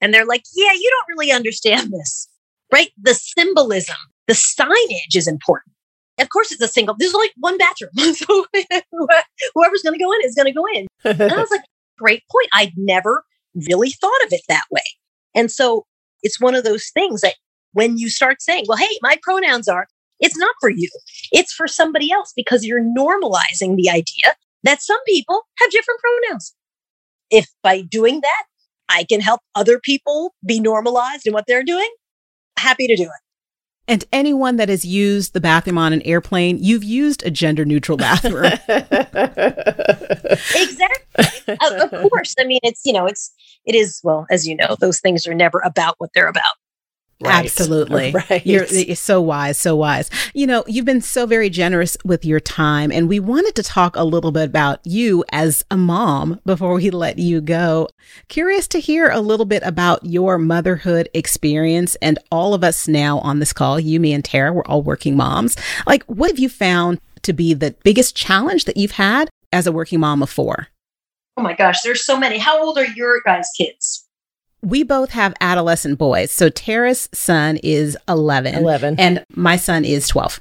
And 0.00 0.12
they're 0.12 0.26
like, 0.26 0.42
yeah, 0.54 0.72
you 0.72 0.90
don't 0.90 1.16
really 1.16 1.32
understand 1.32 1.90
this 1.90 2.28
right? 2.72 2.90
The 3.00 3.14
symbolism, 3.14 3.96
the 4.26 4.34
signage 4.34 5.16
is 5.16 5.28
important. 5.28 5.72
Of 6.18 6.30
course, 6.30 6.50
it's 6.50 6.62
a 6.62 6.68
single. 6.68 6.94
There's 6.98 7.14
only 7.14 7.28
one 7.36 7.58
bathroom, 7.58 7.90
so 8.14 8.46
whoever's 9.54 9.82
going 9.82 9.98
to 9.98 10.04
go 10.04 10.12
in 10.12 10.20
is 10.24 10.34
going 10.34 10.46
to 10.46 10.52
go 10.52 10.64
in. 10.74 10.86
And 11.04 11.32
I 11.32 11.36
was 11.36 11.50
like, 11.50 11.62
great 11.98 12.22
point. 12.30 12.48
I'd 12.54 12.72
never 12.76 13.24
really 13.68 13.90
thought 13.90 14.24
of 14.24 14.32
it 14.32 14.42
that 14.48 14.64
way. 14.70 14.82
And 15.34 15.50
so 15.50 15.84
it's 16.22 16.40
one 16.40 16.54
of 16.54 16.64
those 16.64 16.90
things 16.94 17.20
that 17.20 17.34
when 17.72 17.98
you 17.98 18.08
start 18.08 18.40
saying, 18.40 18.64
well, 18.68 18.78
hey, 18.78 18.98
my 19.02 19.18
pronouns 19.22 19.68
are, 19.68 19.86
it's 20.18 20.38
not 20.38 20.54
for 20.60 20.70
you. 20.70 20.88
It's 21.32 21.52
for 21.52 21.68
somebody 21.68 22.10
else 22.10 22.32
because 22.34 22.64
you're 22.64 22.82
normalizing 22.82 23.76
the 23.76 23.90
idea 23.90 24.34
that 24.62 24.82
some 24.82 24.98
people 25.06 25.42
have 25.58 25.70
different 25.70 26.00
pronouns. 26.00 26.54
If 27.30 27.48
by 27.62 27.82
doing 27.82 28.20
that, 28.22 28.44
I 28.88 29.04
can 29.04 29.20
help 29.20 29.40
other 29.54 29.78
people 29.78 30.34
be 30.44 30.60
normalized 30.60 31.26
in 31.26 31.32
what 31.32 31.44
they're 31.46 31.64
doing, 31.64 31.88
happy 32.58 32.86
to 32.86 32.96
do 32.96 33.04
it. 33.04 33.10
And 33.88 34.04
anyone 34.12 34.56
that 34.56 34.68
has 34.68 34.84
used 34.84 35.32
the 35.32 35.40
bathroom 35.40 35.78
on 35.78 35.92
an 35.92 36.02
airplane, 36.02 36.58
you've 36.60 36.82
used 36.82 37.24
a 37.24 37.30
gender 37.30 37.64
neutral 37.64 37.96
bathroom. 37.96 38.44
exactly. 40.56 41.56
of, 41.62 41.92
of 41.92 42.10
course. 42.10 42.34
I 42.38 42.44
mean, 42.44 42.58
it's, 42.64 42.84
you 42.84 42.92
know, 42.92 43.06
it's, 43.06 43.32
it 43.64 43.76
is, 43.76 44.00
well, 44.02 44.26
as 44.28 44.46
you 44.46 44.56
know, 44.56 44.76
those 44.80 45.00
things 45.00 45.26
are 45.28 45.34
never 45.34 45.60
about 45.64 45.94
what 45.98 46.10
they're 46.14 46.26
about. 46.26 46.42
Right. 47.20 47.44
Absolutely. 47.46 48.14
Right. 48.30 48.44
You're, 48.46 48.64
you're, 48.66 48.96
so 48.96 49.20
wise, 49.20 49.58
so 49.58 49.76
wise. 49.76 50.10
You 50.34 50.46
know, 50.46 50.64
you've 50.66 50.84
been 50.84 51.00
so 51.00 51.26
very 51.26 51.50
generous 51.50 51.96
with 52.04 52.24
your 52.24 52.40
time, 52.40 52.90
and 52.90 53.08
we 53.08 53.20
wanted 53.20 53.54
to 53.56 53.62
talk 53.62 53.96
a 53.96 54.04
little 54.04 54.32
bit 54.32 54.44
about 54.44 54.80
you 54.84 55.24
as 55.32 55.64
a 55.70 55.76
mom 55.76 56.40
before 56.44 56.74
we 56.74 56.90
let 56.90 57.18
you 57.18 57.40
go. 57.40 57.88
Curious 58.28 58.68
to 58.68 58.80
hear 58.80 59.10
a 59.10 59.20
little 59.20 59.46
bit 59.46 59.62
about 59.64 60.04
your 60.04 60.38
motherhood 60.38 61.08
experience. 61.14 61.96
And 61.96 62.18
all 62.30 62.54
of 62.54 62.64
us 62.64 62.88
now 62.88 63.18
on 63.20 63.38
this 63.38 63.52
call, 63.52 63.80
you, 63.80 64.00
me, 64.00 64.12
and 64.12 64.24
Tara, 64.24 64.52
we're 64.52 64.64
all 64.66 64.82
working 64.82 65.16
moms. 65.16 65.56
Like, 65.86 66.04
what 66.04 66.30
have 66.30 66.38
you 66.38 66.48
found 66.48 67.00
to 67.22 67.32
be 67.32 67.54
the 67.54 67.74
biggest 67.82 68.16
challenge 68.16 68.64
that 68.64 68.76
you've 68.76 68.92
had 68.92 69.28
as 69.52 69.66
a 69.66 69.72
working 69.72 70.00
mom 70.00 70.22
of 70.22 70.30
four? 70.30 70.68
Oh 71.36 71.42
my 71.42 71.54
gosh, 71.54 71.82
there's 71.82 72.04
so 72.04 72.18
many. 72.18 72.38
How 72.38 72.62
old 72.62 72.78
are 72.78 72.86
your 72.86 73.20
guys' 73.20 73.50
kids? 73.56 74.05
We 74.66 74.82
both 74.82 75.10
have 75.10 75.32
adolescent 75.40 75.96
boys. 75.96 76.32
So 76.32 76.48
Tara's 76.48 77.08
son 77.14 77.56
is 77.62 77.96
11. 78.08 78.56
11. 78.56 78.98
And 78.98 79.24
my 79.36 79.54
son 79.56 79.84
is 79.84 80.08
12. 80.08 80.40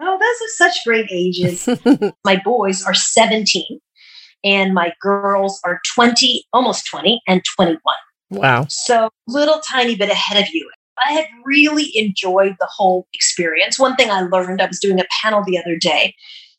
Oh, 0.00 0.16
those 0.16 0.68
are 0.68 0.70
such 0.70 0.84
great 0.86 1.08
ages. 1.10 1.68
my 2.24 2.40
boys 2.44 2.84
are 2.84 2.94
17 2.94 3.80
and 4.44 4.74
my 4.74 4.92
girls 5.02 5.60
are 5.64 5.80
20, 5.92 6.44
almost 6.52 6.86
20 6.86 7.20
and 7.26 7.42
21. 7.56 7.80
Wow. 8.30 8.66
So 8.68 9.10
little 9.26 9.60
tiny 9.68 9.96
bit 9.96 10.08
ahead 10.08 10.40
of 10.40 10.48
you. 10.54 10.70
I 11.04 11.14
have 11.14 11.26
really 11.44 11.90
enjoyed 11.94 12.54
the 12.60 12.68
whole 12.70 13.08
experience. 13.12 13.76
One 13.76 13.96
thing 13.96 14.10
I 14.10 14.22
learned, 14.22 14.62
I 14.62 14.66
was 14.66 14.78
doing 14.78 15.00
a 15.00 15.06
panel 15.22 15.42
the 15.44 15.58
other 15.58 15.76
day, 15.76 16.14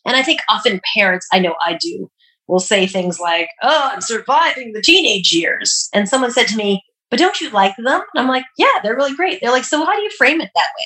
and 0.05 0.15
I 0.15 0.23
think 0.23 0.39
often 0.49 0.79
parents, 0.95 1.27
I 1.31 1.39
know 1.39 1.55
I 1.61 1.77
do, 1.79 2.09
will 2.47 2.61
say 2.61 2.87
things 2.87 3.19
like, 3.19 3.49
Oh, 3.61 3.89
I'm 3.91 4.01
surviving 4.01 4.71
the 4.73 4.81
teenage 4.81 5.33
years. 5.33 5.89
And 5.93 6.07
someone 6.07 6.31
said 6.31 6.47
to 6.47 6.55
me, 6.57 6.81
But 7.09 7.19
don't 7.19 7.39
you 7.41 7.49
like 7.49 7.75
them? 7.77 7.87
And 7.87 8.01
I'm 8.15 8.27
like, 8.27 8.45
Yeah, 8.57 8.67
they're 8.83 8.95
really 8.95 9.15
great. 9.15 9.39
They're 9.41 9.51
like, 9.51 9.63
So 9.63 9.83
how 9.83 9.95
do 9.95 10.01
you 10.01 10.11
frame 10.17 10.41
it 10.41 10.51
that 10.53 10.69
way? 10.77 10.85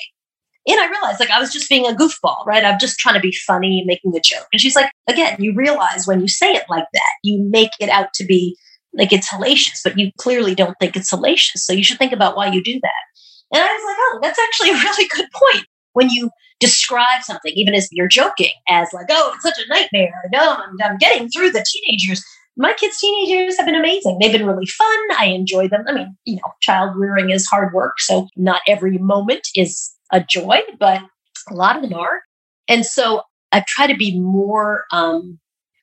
And 0.66 0.80
I 0.80 0.90
realized 0.90 1.20
like 1.20 1.30
I 1.30 1.40
was 1.40 1.52
just 1.52 1.70
being 1.70 1.86
a 1.86 1.96
goofball, 1.96 2.46
right? 2.46 2.64
I'm 2.64 2.80
just 2.80 2.98
trying 2.98 3.16
to 3.16 3.22
be 3.22 3.36
funny, 3.46 3.84
making 3.86 4.16
a 4.16 4.22
joke. 4.22 4.48
And 4.54 4.62
she's 4.62 4.76
like, 4.76 4.90
again, 5.08 5.36
you 5.40 5.54
realize 5.54 6.08
when 6.08 6.22
you 6.22 6.30
say 6.30 6.54
it 6.54 6.64
like 6.70 6.86
that, 6.94 7.14
you 7.22 7.46
make 7.50 7.72
it 7.80 7.90
out 7.90 8.14
to 8.16 8.26
be 8.26 8.58
like 8.94 9.12
it's 9.12 9.30
hellacious, 9.30 9.82
but 9.84 9.98
you 9.98 10.12
clearly 10.18 10.56
don't 10.56 10.76
think 10.80 10.96
it's 10.96 11.12
hellacious. 11.12 11.58
So 11.58 11.74
you 11.74 11.84
should 11.84 11.98
think 11.98 12.14
about 12.14 12.38
why 12.38 12.48
you 12.48 12.64
do 12.64 12.80
that. 12.82 13.54
And 13.54 13.62
I 13.62 13.66
was 13.66 13.84
like, 13.86 13.98
oh, 14.00 14.20
that's 14.22 14.40
actually 14.40 14.70
a 14.72 14.84
really 14.84 15.08
good 15.10 15.30
point. 15.32 15.66
When 15.94 16.10
you 16.10 16.32
describe 16.60 17.22
something, 17.24 17.52
even 17.56 17.76
as 17.76 17.88
you're 17.92 18.08
joking, 18.08 18.52
as 18.68 18.92
like, 18.94 19.08
oh, 19.10 19.34
it's 19.36 19.44
such 19.44 19.60
a 19.64 19.68
nightmare. 19.68 20.14
No, 20.32 20.40
oh, 20.42 20.64
I'm, 20.64 20.92
I'm 20.92 20.98
getting 20.98 21.30
through 21.30 21.52
the 21.52 21.64
teenage 21.64 22.08
years. 22.08 22.24
My 22.56 22.74
kids' 22.74 23.00
teenage 23.00 23.30
years 23.30 23.58
have 23.58 23.66
been 23.66 23.76
amazing. 23.76 24.20
They've 24.20 24.32
been 24.32 24.46
really 24.46 24.68
fun. 24.68 24.98
I 25.18 25.26
enjoy 25.28 25.68
them. 25.68 25.86
I 25.88 25.94
mean, 25.94 26.18
you 26.26 26.36
know, 26.36 26.54
child 26.62 26.96
rearing 26.96 27.32
is 27.32 27.48
hard 27.48 27.74
work. 27.74 28.00
So 28.00 28.28
not 28.36 28.62
every 28.68 28.98
moment 28.98 29.48
is 29.56 29.92
a 30.12 30.22
joy, 30.22 30.62
but 30.80 31.02
a 31.50 31.54
lot 31.54 31.76
of 31.76 31.82
them 31.82 31.94
are. 31.94 32.22
And 32.68 32.86
so 32.86 33.24
I 33.52 33.64
try 33.68 33.88
to 33.88 33.96
be 33.96 34.20
more 34.20 34.86
um, 34.92 35.40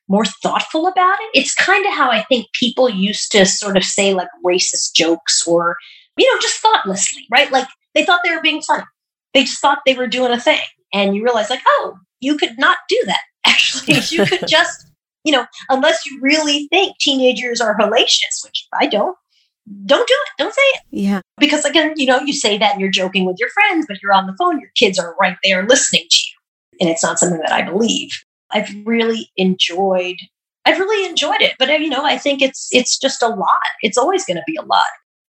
more 0.07 0.25
thoughtful 0.25 0.87
about 0.87 1.15
it. 1.21 1.39
It's 1.39 1.55
kind 1.55 1.85
of 1.85 1.93
how 1.93 2.11
I 2.11 2.23
think 2.23 2.47
people 2.59 2.89
used 2.89 3.31
to 3.31 3.45
sort 3.45 3.77
of 3.77 3.83
say 3.83 4.13
like 4.13 4.27
racist 4.45 4.93
jokes 4.93 5.47
or, 5.47 5.77
you 6.17 6.31
know, 6.31 6.39
just 6.41 6.59
thoughtlessly, 6.59 7.25
right? 7.31 7.49
Like 7.49 7.67
they 7.95 8.05
thought 8.05 8.19
they 8.23 8.35
were 8.35 8.41
being 8.41 8.61
funny. 8.61 8.83
They 9.33 9.43
just 9.43 9.61
thought 9.61 9.79
they 9.85 9.93
were 9.93 10.07
doing 10.07 10.31
a 10.31 10.39
thing. 10.39 10.59
And 10.93 11.15
you 11.15 11.23
realize, 11.23 11.49
like, 11.49 11.61
oh, 11.65 11.95
you 12.19 12.37
could 12.37 12.57
not 12.57 12.79
do 12.89 13.01
that. 13.05 13.21
Actually, 13.45 13.99
you 14.09 14.25
could 14.25 14.47
just, 14.47 14.90
you 15.23 15.31
know, 15.31 15.45
unless 15.69 16.05
you 16.05 16.19
really 16.21 16.67
think 16.67 16.97
teenagers 16.99 17.61
are 17.61 17.77
hellacious, 17.77 18.43
which 18.43 18.67
I 18.73 18.87
don't, 18.87 19.15
don't 19.85 20.07
do 20.07 20.13
it. 20.13 20.29
Don't 20.37 20.53
say 20.53 20.61
it. 20.61 20.81
Yeah. 20.91 21.21
Because 21.37 21.65
again, 21.65 21.93
you 21.95 22.05
know, 22.05 22.19
you 22.19 22.33
say 22.33 22.57
that 22.57 22.73
and 22.73 22.81
you're 22.81 22.89
joking 22.89 23.25
with 23.25 23.37
your 23.39 23.49
friends, 23.49 23.85
but 23.87 23.97
you're 24.01 24.13
on 24.13 24.27
the 24.27 24.35
phone, 24.37 24.59
your 24.59 24.71
kids 24.75 24.97
are 24.97 25.15
right 25.19 25.37
there 25.43 25.65
listening 25.67 26.05
to 26.09 26.17
you. 26.17 26.81
And 26.81 26.89
it's 26.89 27.03
not 27.03 27.19
something 27.19 27.39
that 27.39 27.51
I 27.51 27.61
believe. 27.61 28.09
I've 28.51 28.73
really 28.85 29.31
enjoyed 29.37 30.17
I've 30.65 30.79
really 30.79 31.09
enjoyed 31.09 31.41
it. 31.41 31.55
But 31.57 31.69
uh, 31.69 31.73
you 31.73 31.89
know, 31.89 32.05
I 32.05 32.17
think 32.17 32.41
it's 32.41 32.69
it's 32.71 32.97
just 32.97 33.21
a 33.21 33.27
lot. 33.27 33.61
It's 33.81 33.97
always 33.97 34.25
going 34.25 34.37
to 34.37 34.43
be 34.45 34.55
a 34.55 34.65
lot. 34.65 34.85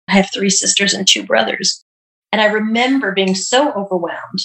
I 0.08 0.14
have 0.14 0.30
three 0.34 0.50
sisters 0.50 0.94
and 0.94 1.08
two 1.08 1.24
brothers. 1.24 1.84
And 2.32 2.42
I 2.42 2.46
remember 2.46 3.12
being 3.12 3.36
so 3.36 3.72
overwhelmed. 3.74 4.40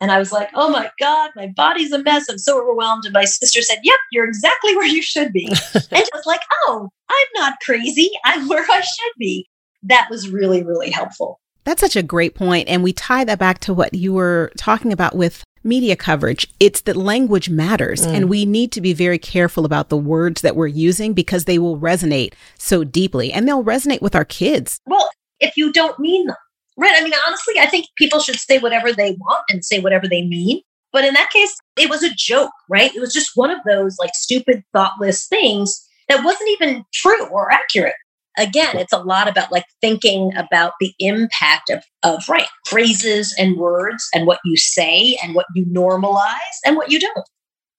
And 0.00 0.12
I 0.12 0.18
was 0.18 0.30
like, 0.30 0.50
oh 0.54 0.70
my 0.70 0.90
God, 1.00 1.30
my 1.34 1.48
body's 1.48 1.92
a 1.92 2.02
mess. 2.02 2.28
I'm 2.28 2.38
so 2.38 2.60
overwhelmed. 2.60 3.04
And 3.04 3.12
my 3.12 3.24
sister 3.24 3.62
said, 3.62 3.78
yep, 3.82 3.98
you're 4.12 4.28
exactly 4.28 4.76
where 4.76 4.86
you 4.86 5.02
should 5.02 5.32
be. 5.32 5.46
and 5.46 5.86
I 5.92 6.06
was 6.14 6.26
like, 6.26 6.40
oh, 6.66 6.88
I'm 7.08 7.26
not 7.34 7.54
crazy. 7.64 8.10
I'm 8.24 8.48
where 8.48 8.64
I 8.68 8.80
should 8.80 9.12
be. 9.18 9.48
That 9.82 10.08
was 10.10 10.28
really, 10.28 10.62
really 10.62 10.90
helpful. 10.90 11.40
That's 11.64 11.80
such 11.80 11.96
a 11.96 12.02
great 12.02 12.34
point. 12.34 12.68
And 12.68 12.82
we 12.82 12.92
tie 12.92 13.24
that 13.24 13.38
back 13.38 13.58
to 13.60 13.74
what 13.74 13.92
you 13.92 14.12
were 14.14 14.50
talking 14.56 14.92
about 14.92 15.14
with 15.14 15.44
media 15.64 15.96
coverage. 15.96 16.48
It's 16.60 16.80
that 16.82 16.96
language 16.96 17.50
matters. 17.50 18.06
Mm. 18.06 18.14
And 18.14 18.28
we 18.30 18.46
need 18.46 18.72
to 18.72 18.80
be 18.80 18.92
very 18.92 19.18
careful 19.18 19.64
about 19.64 19.88
the 19.88 19.96
words 19.96 20.40
that 20.42 20.56
we're 20.56 20.66
using 20.66 21.12
because 21.12 21.44
they 21.44 21.58
will 21.58 21.78
resonate 21.78 22.32
so 22.56 22.84
deeply 22.84 23.32
and 23.32 23.46
they'll 23.46 23.64
resonate 23.64 24.00
with 24.00 24.14
our 24.14 24.24
kids. 24.24 24.80
Well, 24.86 25.10
if 25.40 25.56
you 25.56 25.72
don't 25.72 25.98
mean 25.98 26.26
them. 26.26 26.36
Right. 26.78 26.94
I 26.96 27.02
mean, 27.02 27.12
honestly, 27.26 27.54
I 27.58 27.66
think 27.66 27.86
people 27.96 28.20
should 28.20 28.36
say 28.36 28.58
whatever 28.58 28.92
they 28.92 29.16
want 29.18 29.42
and 29.48 29.64
say 29.64 29.80
whatever 29.80 30.06
they 30.06 30.24
mean. 30.24 30.62
But 30.92 31.04
in 31.04 31.12
that 31.14 31.30
case, 31.30 31.54
it 31.76 31.90
was 31.90 32.02
a 32.02 32.14
joke, 32.16 32.52
right? 32.70 32.94
It 32.94 33.00
was 33.00 33.12
just 33.12 33.32
one 33.34 33.50
of 33.50 33.58
those 33.66 33.96
like 33.98 34.12
stupid, 34.14 34.62
thoughtless 34.72 35.26
things 35.26 35.84
that 36.08 36.24
wasn't 36.24 36.50
even 36.50 36.84
true 36.94 37.26
or 37.26 37.50
accurate. 37.52 37.96
Again, 38.38 38.78
it's 38.78 38.92
a 38.92 38.98
lot 38.98 39.28
about 39.28 39.50
like 39.50 39.64
thinking 39.80 40.30
about 40.36 40.74
the 40.80 40.94
impact 41.00 41.68
of, 41.68 41.82
of 42.04 42.28
right 42.28 42.46
phrases 42.66 43.34
and 43.36 43.56
words 43.56 44.08
and 44.14 44.26
what 44.26 44.38
you 44.44 44.56
say 44.56 45.18
and 45.22 45.34
what 45.34 45.46
you 45.56 45.66
normalize 45.66 46.36
and 46.64 46.76
what 46.76 46.92
you 46.92 47.00
don't. 47.00 47.28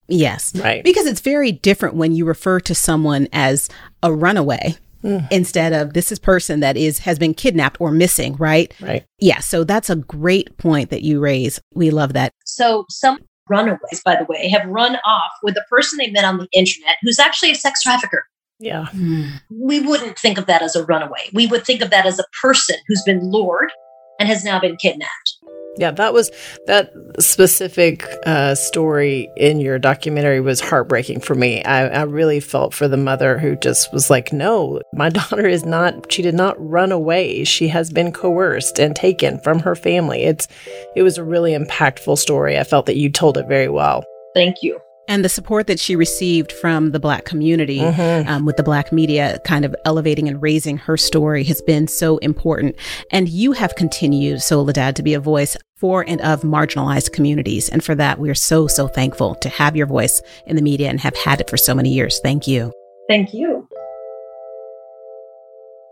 Yes. 0.09 0.53
Right. 0.55 0.83
Because 0.83 1.05
it's 1.05 1.21
very 1.21 1.53
different 1.53 1.95
when 1.95 2.11
you 2.11 2.25
refer 2.25 2.59
to 2.61 2.75
someone 2.75 3.27
as 3.31 3.69
a 4.03 4.11
runaway 4.11 4.75
mm. 5.03 5.27
instead 5.31 5.73
of 5.73 5.93
this 5.93 6.11
is 6.11 6.19
person 6.19 6.59
that 6.59 6.77
is 6.77 6.99
has 6.99 7.19
been 7.19 7.33
kidnapped 7.33 7.79
or 7.79 7.91
missing, 7.91 8.35
right? 8.35 8.73
Right. 8.81 9.05
Yeah. 9.19 9.39
So 9.39 9.63
that's 9.63 9.89
a 9.89 9.95
great 9.95 10.57
point 10.57 10.89
that 10.89 11.01
you 11.01 11.19
raise. 11.19 11.59
We 11.73 11.91
love 11.91 12.13
that. 12.13 12.33
So 12.45 12.85
some 12.89 13.19
runaways, 13.49 14.01
by 14.05 14.15
the 14.15 14.25
way, 14.25 14.49
have 14.49 14.65
run 14.67 14.95
off 15.05 15.31
with 15.43 15.57
a 15.57 15.63
person 15.69 15.97
they 15.97 16.11
met 16.11 16.23
on 16.23 16.37
the 16.37 16.47
internet 16.51 16.95
who's 17.01 17.19
actually 17.19 17.51
a 17.51 17.55
sex 17.55 17.81
trafficker. 17.81 18.23
Yeah. 18.59 18.87
Mm. 18.93 19.41
We 19.49 19.79
wouldn't 19.79 20.19
think 20.19 20.37
of 20.37 20.45
that 20.47 20.61
as 20.61 20.75
a 20.75 20.85
runaway. 20.85 21.29
We 21.33 21.47
would 21.47 21.65
think 21.65 21.81
of 21.81 21.89
that 21.91 22.05
as 22.05 22.19
a 22.19 22.25
person 22.41 22.75
who's 22.87 23.01
been 23.05 23.31
lured 23.31 23.71
and 24.19 24.27
has 24.27 24.43
now 24.43 24.59
been 24.59 24.75
kidnapped. 24.77 25.37
Yeah, 25.77 25.91
that 25.91 26.13
was 26.13 26.29
that 26.67 26.91
specific 27.19 28.05
uh, 28.25 28.55
story 28.55 29.29
in 29.37 29.61
your 29.61 29.79
documentary 29.79 30.41
was 30.41 30.59
heartbreaking 30.59 31.21
for 31.21 31.35
me. 31.35 31.63
I, 31.63 31.87
I, 31.87 32.01
really 32.03 32.41
felt 32.41 32.73
for 32.73 32.89
the 32.89 32.97
mother 32.97 33.37
who 33.37 33.55
just 33.55 33.93
was 33.93 34.09
like, 34.09 34.33
"No, 34.33 34.81
my 34.93 35.09
daughter 35.19 35.47
is 35.47 35.63
not. 35.63 36.11
She 36.11 36.21
did 36.21 36.35
not 36.35 36.57
run 36.59 36.91
away. 36.91 37.45
She 37.45 37.69
has 37.69 37.91
been 37.91 38.11
coerced 38.11 38.77
and 38.77 38.93
taken 38.93 39.39
from 39.39 39.59
her 39.59 39.75
family." 39.75 40.23
It's 40.23 40.49
it 40.97 41.03
was 41.03 41.17
a 41.17 41.23
really 41.23 41.53
impactful 41.53 42.17
story. 42.17 42.57
I 42.57 42.65
felt 42.65 42.85
that 42.87 42.97
you 42.97 43.09
told 43.09 43.37
it 43.37 43.47
very 43.47 43.69
well. 43.69 44.03
Thank 44.35 44.61
you 44.61 44.81
and 45.09 45.25
the 45.25 45.29
support 45.29 45.67
that 45.67 45.79
she 45.79 45.95
received 45.95 46.51
from 46.53 46.91
the 46.91 46.99
Black 46.99 47.25
community 47.25 47.79
mm-hmm. 47.79 48.29
um, 48.29 48.45
with 48.45 48.55
the 48.55 48.63
Black 48.63 48.93
media 48.93 49.39
kind 49.43 49.65
of 49.65 49.75
elevating 49.83 50.29
and 50.29 50.41
raising 50.41 50.77
her 50.77 50.95
story 50.95 51.43
has 51.45 51.61
been 51.63 51.87
so 51.87 52.17
important. 52.19 52.77
And 53.11 53.27
you 53.27 53.51
have 53.53 53.75
continued, 53.75 54.41
Soledad, 54.41 54.95
to 54.95 55.03
be 55.03 55.15
a 55.15 55.19
voice 55.19 55.57
for 55.75 56.05
and 56.07 56.21
of 56.21 56.43
marginalized 56.43 57.11
communities. 57.11 57.69
And 57.69 57.83
for 57.83 57.95
that, 57.95 58.19
we 58.19 58.29
are 58.29 58.35
so, 58.35 58.67
so 58.67 58.87
thankful 58.87 59.35
to 59.35 59.49
have 59.49 59.75
your 59.75 59.87
voice 59.87 60.21
in 60.45 60.55
the 60.55 60.61
media 60.61 60.89
and 60.89 60.99
have 60.99 61.17
had 61.17 61.41
it 61.41 61.49
for 61.49 61.57
so 61.57 61.73
many 61.73 61.91
years. 61.91 62.19
Thank 62.21 62.47
you. 62.47 62.71
Thank 63.07 63.33
you. 63.33 63.67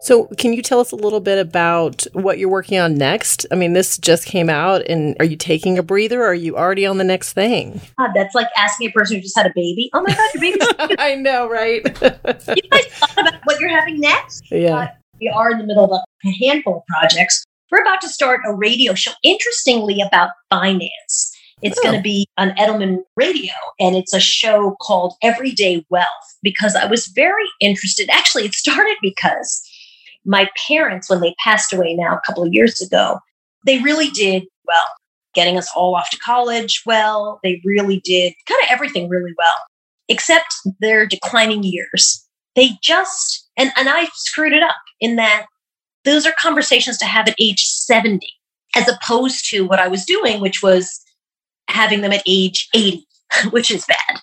So, 0.08 0.28
can 0.38 0.54
you 0.54 0.62
tell 0.62 0.80
us 0.80 0.94
a 0.94 0.96
little 0.96 1.20
bit 1.20 1.38
about 1.38 2.08
what 2.14 2.38
you're 2.38 2.48
working 2.48 2.80
on 2.80 2.96
next? 2.96 3.46
I 3.52 3.56
mean, 3.56 3.74
this 3.74 3.98
just 3.98 4.26
came 4.26 4.50
out, 4.50 4.82
and 4.88 5.18
are 5.20 5.26
you 5.26 5.36
taking 5.36 5.78
a 5.78 5.84
breather 5.84 6.22
or 6.22 6.28
are 6.28 6.34
you 6.34 6.56
already 6.56 6.86
on 6.86 6.98
the 6.98 7.04
next 7.04 7.34
thing? 7.34 7.82
God, 8.00 8.12
that's 8.16 8.34
like 8.34 8.48
asking 8.56 8.88
a 8.88 8.92
person 8.94 9.18
who 9.18 9.22
just 9.22 9.36
had 9.36 9.46
a 9.46 9.52
baby. 9.54 9.90
Oh 9.94 10.02
my 10.02 10.16
God, 10.16 10.30
your 10.34 10.42
baby's. 10.42 10.96
I 10.98 11.16
know, 11.16 11.50
right? 11.50 11.82
you 11.84 12.70
guys 12.72 12.86
thought 12.86 13.20
about 13.20 13.42
what 13.44 13.60
you're 13.60 13.70
having 13.70 14.00
next? 14.00 14.50
Yeah. 14.50 14.78
Uh, 14.78 14.88
we 15.20 15.28
are 15.28 15.52
in 15.52 15.58
the 15.58 15.66
middle 15.66 15.84
of 15.84 15.92
a 15.92 16.30
handful 16.40 16.78
of 16.78 16.84
projects. 16.86 17.44
We're 17.70 17.82
about 17.82 18.00
to 18.00 18.08
start 18.08 18.40
a 18.46 18.56
radio 18.56 18.94
show, 18.94 19.12
interestingly, 19.24 20.00
about 20.00 20.30
finance. 20.50 21.38
It's 21.62 21.78
oh. 21.80 21.84
going 21.84 21.96
to 21.96 22.02
be 22.02 22.28
on 22.38 22.52
Edelman 22.52 23.00
Radio, 23.18 23.52
and 23.78 23.98
it's 23.98 24.14
a 24.14 24.22
show 24.22 24.78
called 24.82 25.16
Everyday 25.22 25.86
Wealth 25.90 26.08
because 26.44 26.78
I 26.78 26.86
was 26.86 27.08
very 27.08 27.44
interested. 27.60 28.10
Actually, 28.10 28.46
it 28.46 28.54
started 28.54 28.96
because 29.02 29.67
my 30.28 30.50
parents, 30.68 31.10
when 31.10 31.22
they 31.22 31.34
passed 31.44 31.74
away 31.74 31.96
now 31.96 32.16
a 32.16 32.22
couple 32.26 32.44
of 32.44 32.54
years 32.54 32.82
ago, 32.82 33.20
they 33.66 33.80
really 33.80 34.10
did 34.10 34.44
well, 34.68 34.78
getting 35.34 35.58
us 35.58 35.70
all 35.76 35.96
off 35.96 36.10
to 36.12 36.20
college 36.20 36.84
well. 36.86 37.40
They 37.44 37.62
really 37.66 38.02
did 38.02 38.34
kind 38.48 38.62
of 38.64 38.70
everything 38.70 39.10
really 39.10 39.34
well, 39.38 39.58
except 40.10 40.54
their 40.82 41.08
declining 41.08 41.64
years. 41.64 42.24
They 42.56 42.72
just, 42.84 43.48
and, 43.58 43.72
and 43.78 43.88
I 43.88 44.08
screwed 44.14 44.54
it 44.54 44.64
up 44.64 44.76
in 45.00 45.16
that 45.16 45.46
those 46.04 46.26
are 46.26 46.34
conversations 46.40 46.98
to 46.98 47.06
have 47.06 47.28
at 47.28 47.36
age 47.40 47.64
70, 47.66 48.28
as 48.76 48.90
opposed 48.90 49.50
to 49.50 49.62
what 49.62 49.80
I 49.80 49.88
was 49.88 50.06
doing, 50.06 50.42
which 50.42 50.62
was 50.62 51.02
having 51.70 52.02
them 52.02 52.12
at 52.12 52.24
age 52.28 52.68
80, 52.76 53.06
which 53.52 53.72
is 53.72 53.86
bad. 53.86 54.22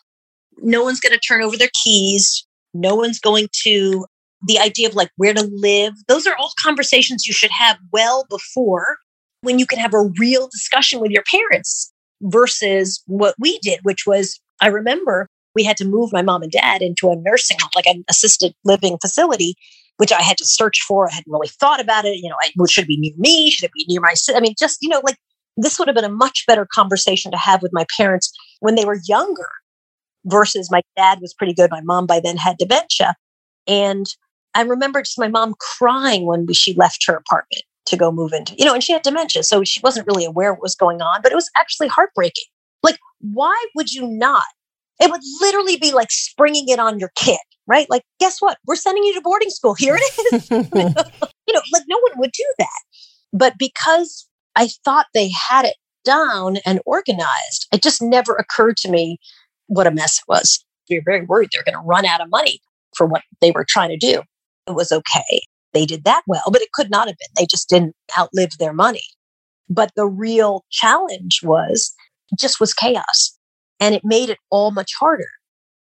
No 0.58 0.82
one's 0.82 1.00
going 1.00 1.12
to 1.12 1.18
turn 1.18 1.42
over 1.42 1.56
their 1.56 1.70
keys. 1.82 2.46
No 2.74 2.94
one's 2.94 3.20
going 3.20 3.48
to 3.64 4.06
the 4.46 4.58
idea 4.58 4.88
of 4.88 4.94
like 4.94 5.10
where 5.16 5.34
to 5.34 5.48
live. 5.52 5.94
Those 6.08 6.26
are 6.26 6.36
all 6.36 6.52
conversations 6.62 7.26
you 7.26 7.34
should 7.34 7.50
have 7.50 7.78
well 7.92 8.26
before 8.28 8.98
when 9.42 9.58
you 9.58 9.66
can 9.66 9.78
have 9.78 9.94
a 9.94 10.10
real 10.18 10.48
discussion 10.48 11.00
with 11.00 11.10
your 11.10 11.22
parents 11.30 11.92
versus 12.22 13.02
what 13.06 13.34
we 13.38 13.58
did, 13.60 13.80
which 13.82 14.06
was, 14.06 14.40
I 14.60 14.68
remember 14.68 15.28
we 15.54 15.64
had 15.64 15.76
to 15.76 15.84
move 15.84 16.10
my 16.12 16.22
mom 16.22 16.42
and 16.42 16.50
dad 16.50 16.82
into 16.82 17.10
a 17.10 17.16
nursing 17.16 17.58
home, 17.60 17.70
like 17.74 17.86
an 17.86 18.04
assisted 18.08 18.54
living 18.64 18.98
facility, 19.00 19.54
which 19.98 20.12
I 20.12 20.22
had 20.22 20.38
to 20.38 20.44
search 20.44 20.80
for. 20.86 21.08
I 21.08 21.14
hadn't 21.14 21.30
really 21.30 21.48
thought 21.48 21.80
about 21.80 22.04
it. 22.04 22.16
You 22.16 22.28
know, 22.28 22.36
I, 22.42 22.50
should 22.66 22.84
it 22.84 22.88
be 22.88 22.98
near 22.98 23.14
me? 23.18 23.50
Should 23.50 23.66
it 23.66 23.72
be 23.72 23.84
near 23.88 24.00
my, 24.00 24.14
I 24.34 24.40
mean, 24.40 24.54
just, 24.58 24.78
you 24.80 24.88
know, 24.88 25.00
like 25.04 25.16
this 25.56 25.78
would 25.78 25.88
have 25.88 25.94
been 25.94 26.04
a 26.04 26.08
much 26.08 26.44
better 26.46 26.66
conversation 26.72 27.30
to 27.30 27.38
have 27.38 27.62
with 27.62 27.70
my 27.72 27.86
parents 27.96 28.32
when 28.60 28.74
they 28.74 28.84
were 28.84 28.98
younger 29.06 29.48
versus 30.24 30.70
my 30.70 30.82
dad 30.96 31.18
was 31.20 31.34
pretty 31.34 31.54
good. 31.54 31.70
My 31.70 31.82
mom 31.82 32.06
by 32.06 32.18
then 32.18 32.36
had 32.36 32.56
dementia. 32.56 33.14
And 33.66 34.06
I 34.54 34.62
remember 34.62 35.02
just 35.02 35.18
my 35.18 35.28
mom 35.28 35.54
crying 35.58 36.26
when 36.26 36.50
she 36.52 36.74
left 36.74 37.04
her 37.06 37.16
apartment 37.16 37.62
to 37.86 37.96
go 37.96 38.10
move 38.10 38.32
into, 38.32 38.54
you 38.56 38.64
know, 38.64 38.72
and 38.72 38.82
she 38.82 38.92
had 38.92 39.02
dementia. 39.02 39.42
So 39.42 39.62
she 39.64 39.80
wasn't 39.82 40.06
really 40.06 40.24
aware 40.24 40.52
what 40.52 40.62
was 40.62 40.74
going 40.74 41.02
on, 41.02 41.20
but 41.22 41.32
it 41.32 41.34
was 41.34 41.50
actually 41.56 41.88
heartbreaking. 41.88 42.44
Like, 42.82 42.98
why 43.20 43.66
would 43.74 43.92
you 43.92 44.06
not? 44.06 44.44
It 45.00 45.10
would 45.10 45.20
literally 45.40 45.76
be 45.76 45.92
like 45.92 46.10
springing 46.10 46.68
it 46.68 46.78
on 46.78 46.98
your 46.98 47.10
kid, 47.16 47.40
right? 47.66 47.88
Like, 47.90 48.02
guess 48.20 48.40
what? 48.40 48.58
We're 48.66 48.76
sending 48.76 49.04
you 49.04 49.14
to 49.14 49.20
boarding 49.20 49.50
school. 49.50 49.74
Here 49.74 49.98
it 49.98 50.34
is. 50.34 50.50
you 50.50 51.54
know, 51.54 51.62
like 51.72 51.82
no 51.88 51.98
one 52.08 52.18
would 52.18 52.32
do 52.32 52.54
that. 52.58 52.68
But 53.32 53.54
because 53.58 54.28
I 54.54 54.68
thought 54.84 55.06
they 55.14 55.30
had 55.48 55.64
it 55.64 55.74
down 56.04 56.58
and 56.64 56.80
organized, 56.86 57.66
it 57.72 57.82
just 57.82 58.00
never 58.00 58.34
occurred 58.34 58.76
to 58.78 58.90
me 58.90 59.18
what 59.66 59.86
a 59.86 59.90
mess 59.90 60.18
it 60.18 60.24
was. 60.28 60.64
We 60.88 60.98
were 60.98 61.04
very 61.04 61.24
worried 61.24 61.50
they 61.52 61.58
were 61.58 61.64
going 61.64 61.82
to 61.82 61.86
run 61.86 62.04
out 62.04 62.20
of 62.20 62.30
money 62.30 62.60
for 62.96 63.06
what 63.06 63.22
they 63.40 63.50
were 63.50 63.66
trying 63.68 63.88
to 63.88 63.96
do 63.96 64.22
was 64.68 64.92
okay. 64.92 65.42
They 65.72 65.86
did 65.86 66.04
that 66.04 66.22
well, 66.26 66.44
but 66.50 66.62
it 66.62 66.72
could 66.72 66.90
not 66.90 67.08
have 67.08 67.16
been. 67.18 67.28
They 67.36 67.46
just 67.46 67.68
didn't 67.68 67.94
outlive 68.18 68.50
their 68.58 68.72
money. 68.72 69.02
But 69.68 69.90
the 69.96 70.06
real 70.06 70.64
challenge 70.70 71.40
was 71.42 71.92
just 72.38 72.60
was 72.60 72.74
chaos 72.74 73.36
and 73.80 73.94
it 73.94 74.02
made 74.04 74.30
it 74.30 74.38
all 74.50 74.70
much 74.70 74.92
harder. 74.98 75.28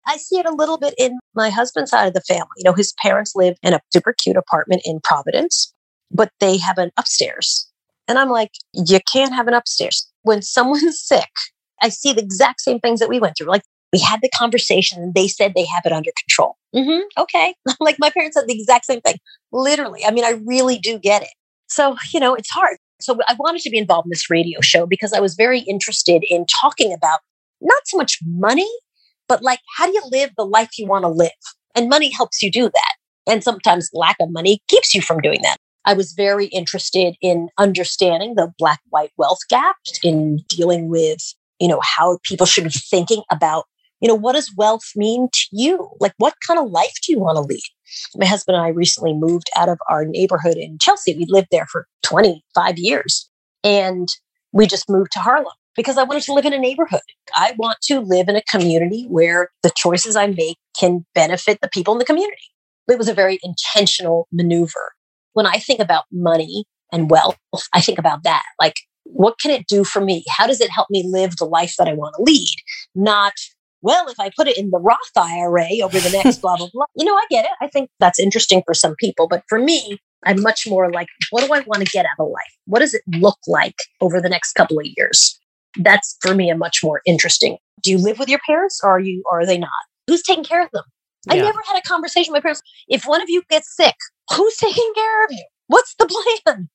I 0.06 0.16
see 0.16 0.38
it 0.38 0.46
a 0.46 0.54
little 0.54 0.78
bit 0.78 0.94
in 0.98 1.18
my 1.34 1.50
husband's 1.50 1.90
side 1.90 2.08
of 2.08 2.14
the 2.14 2.22
family. 2.22 2.48
You 2.56 2.64
know, 2.64 2.72
his 2.72 2.92
parents 3.00 3.32
live 3.36 3.56
in 3.62 3.74
a 3.74 3.80
super 3.92 4.12
cute 4.12 4.36
apartment 4.36 4.82
in 4.84 5.00
Providence, 5.04 5.72
but 6.10 6.30
they 6.40 6.58
have 6.58 6.78
an 6.78 6.90
upstairs. 6.96 7.68
And 8.08 8.18
I'm 8.18 8.30
like, 8.30 8.50
you 8.72 8.98
can't 9.12 9.34
have 9.34 9.46
an 9.46 9.54
upstairs. 9.54 10.10
When 10.22 10.42
someone's 10.42 11.00
sick, 11.06 11.30
I 11.80 11.88
see 11.88 12.12
the 12.12 12.22
exact 12.22 12.60
same 12.60 12.80
things 12.80 13.00
that 13.00 13.08
we 13.08 13.20
went 13.20 13.36
through. 13.36 13.48
Like 13.48 13.62
we 13.92 13.98
had 13.98 14.20
the 14.22 14.30
conversation 14.30 15.02
and 15.02 15.14
they 15.14 15.28
said 15.28 15.52
they 15.54 15.66
have 15.66 15.82
it 15.84 15.92
under 15.92 16.10
control. 16.18 16.56
Mm-hmm, 16.74 17.02
okay. 17.18 17.54
like 17.80 17.96
my 17.98 18.10
parents 18.10 18.36
said 18.36 18.46
the 18.46 18.58
exact 18.58 18.86
same 18.86 19.00
thing. 19.02 19.16
Literally. 19.52 20.04
I 20.06 20.10
mean, 20.10 20.24
I 20.24 20.40
really 20.46 20.78
do 20.78 20.98
get 20.98 21.22
it. 21.22 21.34
So, 21.68 21.96
you 22.12 22.20
know, 22.20 22.34
it's 22.34 22.50
hard. 22.50 22.78
So 23.00 23.18
I 23.28 23.34
wanted 23.38 23.62
to 23.62 23.70
be 23.70 23.78
involved 23.78 24.06
in 24.06 24.10
this 24.10 24.30
radio 24.30 24.60
show 24.60 24.86
because 24.86 25.12
I 25.12 25.20
was 25.20 25.34
very 25.34 25.60
interested 25.60 26.24
in 26.28 26.46
talking 26.60 26.92
about 26.92 27.20
not 27.60 27.80
so 27.86 27.96
much 27.96 28.18
money, 28.24 28.70
but 29.28 29.42
like 29.42 29.60
how 29.76 29.86
do 29.86 29.92
you 29.92 30.02
live 30.10 30.30
the 30.36 30.44
life 30.44 30.70
you 30.78 30.86
want 30.86 31.04
to 31.04 31.08
live? 31.08 31.30
And 31.74 31.88
money 31.88 32.10
helps 32.10 32.42
you 32.42 32.50
do 32.50 32.64
that. 32.64 32.94
And 33.26 33.44
sometimes 33.44 33.90
lack 33.92 34.16
of 34.20 34.30
money 34.30 34.60
keeps 34.68 34.94
you 34.94 35.02
from 35.02 35.20
doing 35.20 35.42
that. 35.42 35.58
I 35.84 35.94
was 35.94 36.12
very 36.12 36.46
interested 36.46 37.16
in 37.20 37.48
understanding 37.58 38.34
the 38.36 38.52
black 38.58 38.80
white 38.90 39.10
wealth 39.16 39.40
gap, 39.48 39.76
in 40.04 40.38
dealing 40.48 40.88
with, 40.88 41.18
you 41.58 41.68
know, 41.68 41.80
how 41.82 42.18
people 42.22 42.46
should 42.46 42.64
be 42.64 42.70
thinking 42.70 43.22
about 43.30 43.64
you 44.02 44.08
know, 44.08 44.16
what 44.16 44.32
does 44.32 44.52
wealth 44.56 44.90
mean 44.96 45.28
to 45.32 45.46
you? 45.52 45.88
Like, 46.00 46.12
what 46.18 46.34
kind 46.44 46.58
of 46.58 46.70
life 46.70 46.92
do 47.06 47.12
you 47.12 47.20
want 47.20 47.36
to 47.36 47.42
lead? 47.42 47.62
My 48.16 48.26
husband 48.26 48.56
and 48.56 48.64
I 48.64 48.70
recently 48.70 49.14
moved 49.14 49.48
out 49.56 49.68
of 49.68 49.78
our 49.88 50.04
neighborhood 50.04 50.56
in 50.56 50.78
Chelsea. 50.80 51.16
We 51.16 51.24
lived 51.28 51.48
there 51.52 51.66
for 51.70 51.86
25 52.02 52.74
years 52.78 53.30
and 53.62 54.08
we 54.52 54.66
just 54.66 54.90
moved 54.90 55.12
to 55.12 55.20
Harlem 55.20 55.54
because 55.76 55.96
I 55.96 56.02
wanted 56.02 56.24
to 56.24 56.32
live 56.32 56.44
in 56.44 56.52
a 56.52 56.58
neighborhood. 56.58 57.00
I 57.34 57.54
want 57.56 57.78
to 57.84 58.00
live 58.00 58.28
in 58.28 58.34
a 58.34 58.42
community 58.42 59.06
where 59.08 59.50
the 59.62 59.70
choices 59.76 60.16
I 60.16 60.26
make 60.26 60.58
can 60.78 61.06
benefit 61.14 61.60
the 61.62 61.70
people 61.72 61.94
in 61.94 61.98
the 61.98 62.04
community. 62.04 62.36
It 62.88 62.98
was 62.98 63.08
a 63.08 63.14
very 63.14 63.38
intentional 63.44 64.26
maneuver. 64.32 64.92
When 65.34 65.46
I 65.46 65.58
think 65.58 65.78
about 65.78 66.04
money 66.10 66.64
and 66.92 67.08
wealth, 67.08 67.38
I 67.72 67.80
think 67.80 68.00
about 68.00 68.24
that. 68.24 68.42
Like, 68.60 68.74
what 69.04 69.38
can 69.40 69.52
it 69.52 69.66
do 69.68 69.84
for 69.84 70.00
me? 70.00 70.24
How 70.28 70.48
does 70.48 70.60
it 70.60 70.70
help 70.70 70.88
me 70.90 71.04
live 71.06 71.36
the 71.36 71.44
life 71.44 71.74
that 71.78 71.88
I 71.88 71.92
want 71.94 72.16
to 72.16 72.22
lead? 72.22 72.56
Not 72.94 73.32
well, 73.82 74.08
if 74.08 74.18
I 74.18 74.30
put 74.36 74.48
it 74.48 74.56
in 74.56 74.70
the 74.70 74.78
Roth 74.78 74.98
IRA 75.16 75.68
over 75.82 75.98
the 75.98 76.10
next 76.10 76.38
blah, 76.38 76.56
blah, 76.56 76.68
blah, 76.72 76.86
you 76.96 77.04
know, 77.04 77.14
I 77.14 77.26
get 77.30 77.44
it. 77.44 77.50
I 77.60 77.68
think 77.68 77.90
that's 78.00 78.18
interesting 78.18 78.62
for 78.64 78.74
some 78.74 78.94
people. 78.96 79.28
But 79.28 79.42
for 79.48 79.58
me, 79.58 79.98
I'm 80.24 80.40
much 80.40 80.66
more 80.66 80.90
like, 80.90 81.08
what 81.30 81.44
do 81.44 81.52
I 81.52 81.60
want 81.60 81.84
to 81.84 81.90
get 81.92 82.06
out 82.06 82.24
of 82.24 82.28
life? 82.28 82.54
What 82.66 82.78
does 82.78 82.94
it 82.94 83.02
look 83.18 83.38
like 83.46 83.74
over 84.00 84.20
the 84.20 84.28
next 84.28 84.52
couple 84.52 84.78
of 84.78 84.86
years? 84.96 85.38
That's 85.76 86.16
for 86.20 86.34
me 86.34 86.50
a 86.50 86.56
much 86.56 86.82
more 86.82 87.02
interesting. 87.06 87.58
Do 87.82 87.90
you 87.90 87.98
live 87.98 88.18
with 88.18 88.28
your 88.28 88.40
parents 88.46 88.80
or 88.82 88.90
are 88.90 89.00
you, 89.00 89.22
or 89.30 89.40
are 89.40 89.46
they 89.46 89.58
not? 89.58 89.70
Who's 90.06 90.22
taking 90.22 90.44
care 90.44 90.62
of 90.62 90.70
them? 90.72 90.84
Yeah. 91.26 91.34
I 91.34 91.36
never 91.38 91.58
had 91.66 91.78
a 91.78 91.82
conversation 91.82 92.32
with 92.32 92.38
my 92.38 92.42
parents. 92.42 92.62
If 92.88 93.04
one 93.04 93.22
of 93.22 93.28
you 93.28 93.42
gets 93.50 93.74
sick, 93.76 93.94
who's 94.34 94.56
taking 94.56 94.92
care 94.94 95.24
of 95.24 95.32
you? 95.32 95.44
What's 95.66 95.94
the 95.96 96.06
plan? 96.06 96.68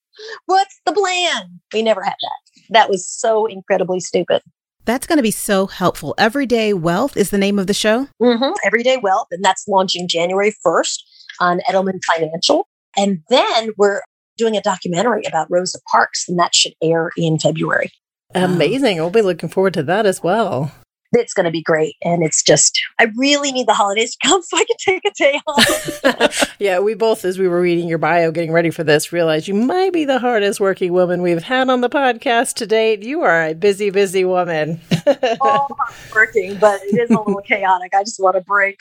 What's 0.45 0.81
the 0.85 0.93
plan? 0.93 1.59
We 1.73 1.83
never 1.83 2.01
had 2.01 2.15
that. 2.19 2.63
That 2.69 2.89
was 2.89 3.07
so 3.07 3.45
incredibly 3.45 3.99
stupid. 3.99 4.41
That's 4.87 5.05
going 5.05 5.17
to 5.17 5.23
be 5.23 5.31
so 5.31 5.67
helpful. 5.67 6.15
Everyday 6.17 6.73
Wealth 6.73 7.17
is 7.17 7.29
the 7.29 7.37
name 7.37 7.59
of 7.59 7.67
the 7.67 7.73
show. 7.73 8.07
Mm-hmm. 8.21 8.53
Everyday 8.63 8.95
Wealth, 8.95 9.27
and 9.31 9.43
that's 9.43 9.67
launching 9.67 10.07
January 10.07 10.53
1st 10.65 10.99
on 11.41 11.59
Edelman 11.69 11.99
Financial. 12.15 12.69
And 12.95 13.21
then 13.29 13.71
we're 13.77 13.99
doing 14.37 14.55
a 14.55 14.61
documentary 14.61 15.23
about 15.27 15.47
Rosa 15.49 15.79
Parks, 15.91 16.29
and 16.29 16.39
that 16.39 16.55
should 16.55 16.71
air 16.81 17.11
in 17.17 17.37
February. 17.37 17.91
Amazing. 18.33 18.95
We'll 18.95 19.09
be 19.09 19.21
looking 19.21 19.49
forward 19.49 19.73
to 19.73 19.83
that 19.83 20.05
as 20.05 20.23
well 20.23 20.71
it's 21.13 21.33
going 21.33 21.45
to 21.45 21.51
be 21.51 21.61
great. 21.61 21.95
And 22.03 22.23
it's 22.23 22.43
just, 22.43 22.79
I 22.99 23.07
really 23.15 23.51
need 23.51 23.67
the 23.67 23.73
holidays 23.73 24.15
to 24.15 24.27
come 24.27 24.41
so 24.43 24.57
I 24.57 24.65
can 24.65 24.77
take 24.79 25.05
a 25.05 25.11
day 25.11 25.39
off. 25.47 26.55
yeah, 26.59 26.79
we 26.79 26.93
both, 26.93 27.25
as 27.25 27.39
we 27.39 27.47
were 27.47 27.61
reading 27.61 27.87
your 27.87 27.97
bio, 27.97 28.31
getting 28.31 28.51
ready 28.51 28.69
for 28.69 28.83
this, 28.83 29.11
realized 29.11 29.47
you 29.47 29.53
might 29.53 29.93
be 29.93 30.05
the 30.05 30.19
hardest 30.19 30.59
working 30.59 30.93
woman 30.93 31.21
we've 31.21 31.43
had 31.43 31.69
on 31.69 31.81
the 31.81 31.89
podcast 31.89 32.55
to 32.55 32.67
date. 32.67 33.03
You 33.03 33.21
are 33.21 33.47
a 33.47 33.53
busy, 33.53 33.89
busy 33.89 34.25
woman. 34.25 34.79
All 35.41 35.77
working, 36.13 36.57
but 36.57 36.81
it 36.83 36.99
is 36.99 37.09
a 37.09 37.17
little 37.17 37.41
chaotic. 37.41 37.93
I 37.93 38.03
just 38.03 38.19
want 38.19 38.35
a 38.35 38.41
break. 38.41 38.79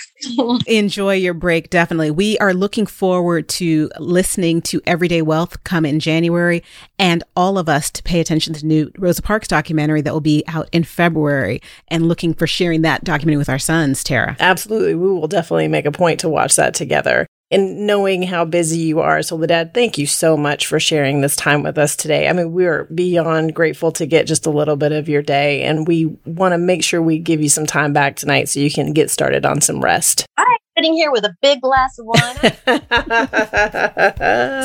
Enjoy 0.66 1.14
your 1.14 1.34
break, 1.34 1.70
definitely. 1.70 2.10
We 2.10 2.38
are 2.38 2.54
looking 2.54 2.86
forward 2.86 3.48
to 3.50 3.90
listening 3.98 4.62
to 4.62 4.80
Everyday 4.86 5.22
Wealth 5.22 5.62
come 5.64 5.84
in 5.84 6.00
January 6.00 6.62
and 6.98 7.22
all 7.36 7.58
of 7.58 7.68
us 7.68 7.90
to 7.90 8.02
pay 8.02 8.20
attention 8.20 8.54
to 8.54 8.60
the 8.60 8.66
new 8.66 8.90
Rosa 8.98 9.22
Parks 9.22 9.48
documentary 9.48 10.00
that 10.00 10.12
will 10.12 10.20
be 10.20 10.44
out 10.48 10.68
in 10.72 10.84
February 10.84 11.60
and 11.88 12.08
looking 12.16 12.32
for 12.32 12.46
sharing 12.46 12.80
that 12.80 13.04
documentary 13.04 13.36
with 13.36 13.50
our 13.50 13.58
sons, 13.58 14.02
Tara. 14.02 14.38
Absolutely. 14.40 14.94
We 14.94 15.06
will 15.06 15.28
definitely 15.28 15.68
make 15.68 15.84
a 15.84 15.92
point 15.92 16.20
to 16.20 16.30
watch 16.30 16.56
that 16.56 16.72
together. 16.72 17.26
And 17.50 17.86
knowing 17.86 18.22
how 18.22 18.46
busy 18.46 18.78
you 18.78 19.00
are, 19.00 19.20
Soledad, 19.20 19.74
thank 19.74 19.98
you 19.98 20.06
so 20.06 20.34
much 20.34 20.66
for 20.66 20.80
sharing 20.80 21.20
this 21.20 21.36
time 21.36 21.62
with 21.62 21.76
us 21.76 21.94
today. 21.94 22.26
I 22.26 22.32
mean, 22.32 22.52
we're 22.52 22.84
beyond 22.84 23.54
grateful 23.54 23.92
to 23.92 24.06
get 24.06 24.26
just 24.26 24.46
a 24.46 24.50
little 24.50 24.76
bit 24.76 24.92
of 24.92 25.10
your 25.10 25.20
day, 25.20 25.64
and 25.64 25.86
we 25.86 26.06
want 26.24 26.54
to 26.54 26.58
make 26.58 26.82
sure 26.82 27.02
we 27.02 27.18
give 27.18 27.42
you 27.42 27.50
some 27.50 27.66
time 27.66 27.92
back 27.92 28.16
tonight 28.16 28.48
so 28.48 28.60
you 28.60 28.70
can 28.70 28.94
get 28.94 29.10
started 29.10 29.44
on 29.44 29.60
some 29.60 29.84
rest. 29.84 30.24
All 30.38 30.44
right. 30.46 30.58
sitting 30.78 30.94
here 30.94 31.12
with 31.12 31.24
a 31.24 31.36
big 31.42 31.60
glass 31.60 31.98
of 31.98 32.06
wine. 32.06 32.20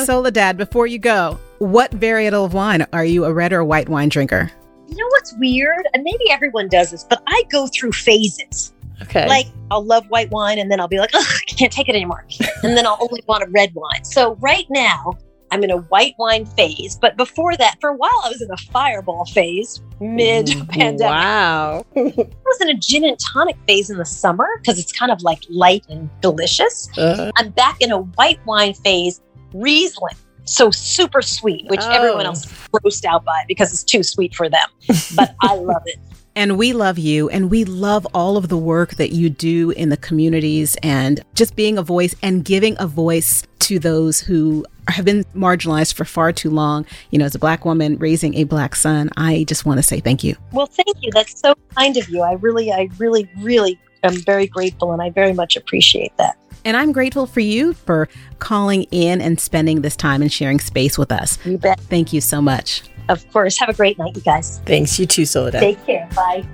Soledad, 0.08 0.56
before 0.56 0.88
you 0.88 1.00
go, 1.00 1.38
what 1.60 1.92
varietal 1.92 2.46
of 2.46 2.54
wine 2.54 2.88
are 2.94 3.06
you 3.06 3.26
a 3.26 3.34
red 3.34 3.52
or 3.52 3.60
a 3.60 3.66
white 3.66 3.90
wine 3.90 4.08
drinker? 4.08 4.54
You 4.92 4.98
know 4.98 5.08
what's 5.12 5.34
weird? 5.38 5.88
And 5.94 6.04
maybe 6.04 6.30
everyone 6.30 6.68
does 6.68 6.92
this, 6.92 7.06
but 7.06 7.24
I 7.26 7.44
go 7.50 7.68
through 7.68 7.94
phases. 7.94 8.74
okay. 9.04 9.26
Like 9.28 9.48
I'll 9.72 9.84
love 9.86 10.06
white 10.10 10.30
wine 10.32 10.60
and 10.60 10.70
then 10.70 10.82
I'll 10.82 10.90
be 10.90 11.00
like, 11.00 11.12
I 11.14 11.24
can't 11.48 11.72
take 11.72 11.88
it 11.88 11.96
anymore. 11.96 12.26
and 12.64 12.76
then 12.76 12.86
I'll 12.86 12.98
only 13.00 13.24
want 13.26 13.42
a 13.44 13.48
red 13.48 13.74
wine. 13.74 14.04
So 14.04 14.36
right 14.36 14.66
now 14.70 15.14
I'm 15.50 15.64
in 15.64 15.72
a 15.72 15.78
white 15.78 16.16
wine 16.18 16.46
phase. 16.46 16.98
But 17.00 17.16
before 17.16 17.56
that, 17.56 17.78
for 17.80 17.92
a 17.92 17.96
while 17.96 18.20
I 18.26 18.30
was 18.30 18.42
in 18.42 18.52
a 18.52 18.58
fireball 18.58 19.26
phase 19.26 19.82
mid 20.02 20.48
pandemic. 20.70 21.00
Wow. 21.10 21.86
I 21.96 22.02
was 22.46 22.62
in 22.62 22.70
a 22.70 22.74
gin 22.74 23.06
and 23.06 23.18
tonic 23.18 23.56
phase 23.68 23.90
in 23.90 23.98
the 23.98 24.06
summer 24.06 24.48
because 24.58 24.78
it's 24.78 24.92
kind 24.92 25.12
of 25.12 25.22
like 25.22 25.40
light 25.50 25.86
and 25.88 26.10
delicious. 26.20 26.90
Uh, 26.98 27.32
I'm 27.38 27.50
back 27.52 27.78
in 27.80 27.92
a 27.92 28.00
white 28.00 28.46
wine 28.46 28.74
phase, 28.74 29.22
Riesling. 29.54 30.16
So 30.46 30.72
super 30.72 31.22
sweet, 31.22 31.66
which 31.70 31.82
everyone 31.82 32.26
Oh. 32.26 32.30
else 32.30 32.46
is 32.46 32.52
grossed 32.74 33.06
out 33.06 33.24
by 33.24 33.44
because 33.48 33.72
it's 33.74 33.84
too 33.84 34.04
sweet 34.04 34.34
for 34.36 34.50
them. 34.50 34.68
But 35.16 35.36
I 35.42 35.56
love 35.56 35.84
it. 35.86 36.00
And 36.36 36.58
we 36.58 36.72
love 36.72 36.98
you 36.98 37.30
and 37.30 37.52
we 37.52 37.66
love 37.66 38.08
all 38.14 38.38
of 38.38 38.48
the 38.48 38.58
work 38.58 38.96
that 38.96 39.12
you 39.12 39.30
do 39.30 39.72
in 39.72 39.90
the 39.90 39.98
communities 39.98 40.78
and 40.82 41.22
just 41.36 41.56
being 41.58 41.78
a 41.78 41.84
voice 41.84 42.16
and 42.24 42.46
giving 42.46 42.76
a 42.80 42.88
voice 42.88 43.44
to 43.60 43.80
those 43.80 44.22
who 44.22 44.66
have 44.88 45.04
been 45.06 45.24
marginalized 45.36 45.94
for 45.94 46.06
far 46.06 46.32
too 46.32 46.50
long. 46.50 46.86
You 47.12 47.20
know, 47.20 47.26
as 47.26 47.36
a 47.36 47.40
black 47.40 47.66
woman 47.66 47.98
raising 47.98 48.34
a 48.36 48.46
black 48.46 48.76
son, 48.78 49.10
I 49.18 49.44
just 49.48 49.66
want 49.66 49.80
to 49.80 49.84
say 49.84 50.00
thank 50.00 50.24
you. 50.24 50.36
Well, 50.54 50.68
thank 50.68 50.96
you. 51.02 51.12
That's 51.14 51.38
so 51.40 51.54
kind 51.76 51.98
of 51.98 52.08
you. 52.10 52.22
I 52.22 52.34
really, 52.34 52.72
I 52.72 52.90
really, 52.98 53.30
really 53.40 53.78
am 54.04 54.16
very 54.16 54.48
grateful 54.48 54.94
and 54.94 55.02
I 55.02 55.10
very 55.10 55.34
much 55.34 55.58
appreciate 55.58 56.16
that. 56.18 56.38
And 56.64 56.78
I'm 56.78 56.92
grateful 56.92 57.26
for 57.26 57.40
you 57.40 57.74
for 57.74 58.08
calling 58.40 58.84
in 58.92 59.22
and 59.22 59.40
spending 59.40 59.82
this 59.82 59.96
time 59.96 60.22
and 60.22 60.32
sharing 60.32 60.60
space 60.60 60.98
with 60.98 61.12
us. 61.12 61.38
You 61.46 61.58
bet. 61.58 61.80
Thank 61.80 62.14
you 62.14 62.22
so 62.22 62.42
much. 62.42 62.84
Of 63.10 63.30
course. 63.32 63.60
Have 63.60 63.70
a 63.70 63.74
great 63.74 63.98
night, 63.98 64.16
you 64.16 64.22
guys. 64.22 64.62
thanks. 64.66 64.98
You 65.00 65.06
too, 65.06 65.26
Soledad. 65.26 65.62
Take 65.62 65.86
care. 65.86 66.08
Bye. 66.16 66.46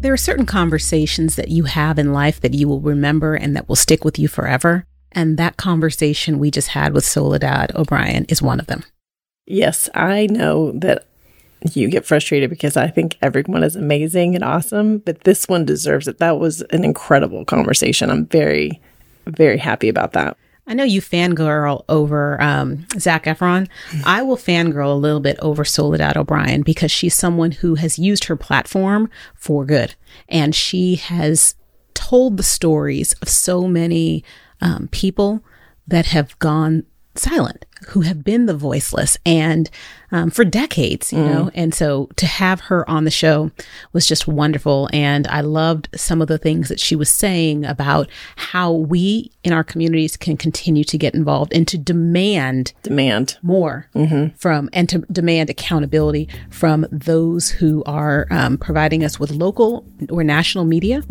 There 0.00 0.12
are 0.12 0.18
certain 0.18 0.44
conversations 0.44 1.36
that 1.36 1.48
you 1.48 1.64
have 1.64 1.98
in 1.98 2.12
life 2.12 2.38
that 2.42 2.52
you 2.52 2.68
will 2.68 2.80
remember 2.80 3.34
and 3.34 3.56
that 3.56 3.68
will 3.70 3.76
stick 3.76 4.04
with 4.04 4.18
you 4.18 4.28
forever. 4.28 4.84
And 5.12 5.38
that 5.38 5.56
conversation 5.56 6.38
we 6.38 6.50
just 6.50 6.68
had 6.68 6.92
with 6.92 7.06
Soledad 7.06 7.74
O'Brien 7.74 8.26
is 8.28 8.42
one 8.42 8.60
of 8.60 8.66
them. 8.66 8.84
Yes, 9.46 9.88
I 9.94 10.26
know 10.26 10.72
that 10.72 11.06
you 11.72 11.88
get 11.88 12.04
frustrated 12.04 12.50
because 12.50 12.76
I 12.76 12.88
think 12.88 13.16
everyone 13.22 13.62
is 13.62 13.76
amazing 13.76 14.34
and 14.34 14.44
awesome, 14.44 14.98
but 14.98 15.22
this 15.22 15.48
one 15.48 15.64
deserves 15.64 16.06
it. 16.06 16.18
That 16.18 16.38
was 16.38 16.60
an 16.70 16.84
incredible 16.84 17.44
conversation. 17.44 18.10
I'm 18.10 18.26
very, 18.26 18.80
very 19.26 19.58
happy 19.58 19.88
about 19.88 20.12
that. 20.12 20.36
I 20.66 20.74
know 20.74 20.84
you 20.84 21.02
fangirl 21.02 21.84
over 21.88 22.40
um, 22.40 22.86
Zac 22.98 23.24
Efron. 23.24 23.68
I 24.04 24.22
will 24.22 24.36
fangirl 24.36 24.92
a 24.92 24.98
little 24.98 25.20
bit 25.20 25.38
over 25.40 25.64
Soledad 25.64 26.16
O'Brien 26.16 26.62
because 26.62 26.90
she's 26.90 27.14
someone 27.14 27.50
who 27.50 27.74
has 27.74 27.98
used 27.98 28.24
her 28.24 28.36
platform 28.36 29.10
for 29.34 29.66
good. 29.66 29.94
And 30.28 30.54
she 30.54 30.94
has 30.96 31.54
told 31.92 32.36
the 32.38 32.42
stories 32.42 33.12
of 33.20 33.28
so 33.28 33.68
many 33.68 34.24
um, 34.60 34.88
people 34.90 35.44
that 35.86 36.06
have 36.06 36.38
gone 36.38 36.84
silent, 37.14 37.66
who 37.88 38.00
have 38.00 38.24
been 38.24 38.46
the 38.46 38.56
voiceless 38.56 39.16
and 39.26 39.70
um, 40.14 40.30
for 40.30 40.44
decades, 40.44 41.12
you 41.12 41.18
know. 41.18 41.50
And 41.54 41.74
so 41.74 42.08
to 42.16 42.26
have 42.26 42.60
her 42.60 42.88
on 42.88 43.02
the 43.04 43.10
show 43.10 43.50
was 43.92 44.06
just 44.06 44.28
wonderful. 44.28 44.88
And 44.92 45.26
I 45.26 45.40
loved 45.40 45.88
some 45.96 46.22
of 46.22 46.28
the 46.28 46.38
things 46.38 46.68
that 46.68 46.78
she 46.78 46.94
was 46.94 47.10
saying 47.10 47.64
about 47.64 48.08
how 48.36 48.70
we 48.72 49.32
in 49.42 49.52
our 49.52 49.64
communities 49.64 50.16
can 50.16 50.36
continue 50.36 50.84
to 50.84 50.96
get 50.96 51.14
involved 51.14 51.52
and 51.52 51.66
to 51.66 51.76
demand 51.76 52.72
Demand. 52.84 53.36
more 53.42 53.88
from 54.36 54.70
and 54.72 54.88
to 54.88 54.98
demand 55.10 55.50
accountability 55.50 56.28
from 56.48 56.86
those 56.92 57.50
who 57.50 57.82
are 57.84 58.28
um, 58.30 58.56
providing 58.56 59.02
us 59.02 59.18
with 59.18 59.32
local 59.32 59.84
or 60.10 60.22
national 60.22 60.64
media, 60.64 61.02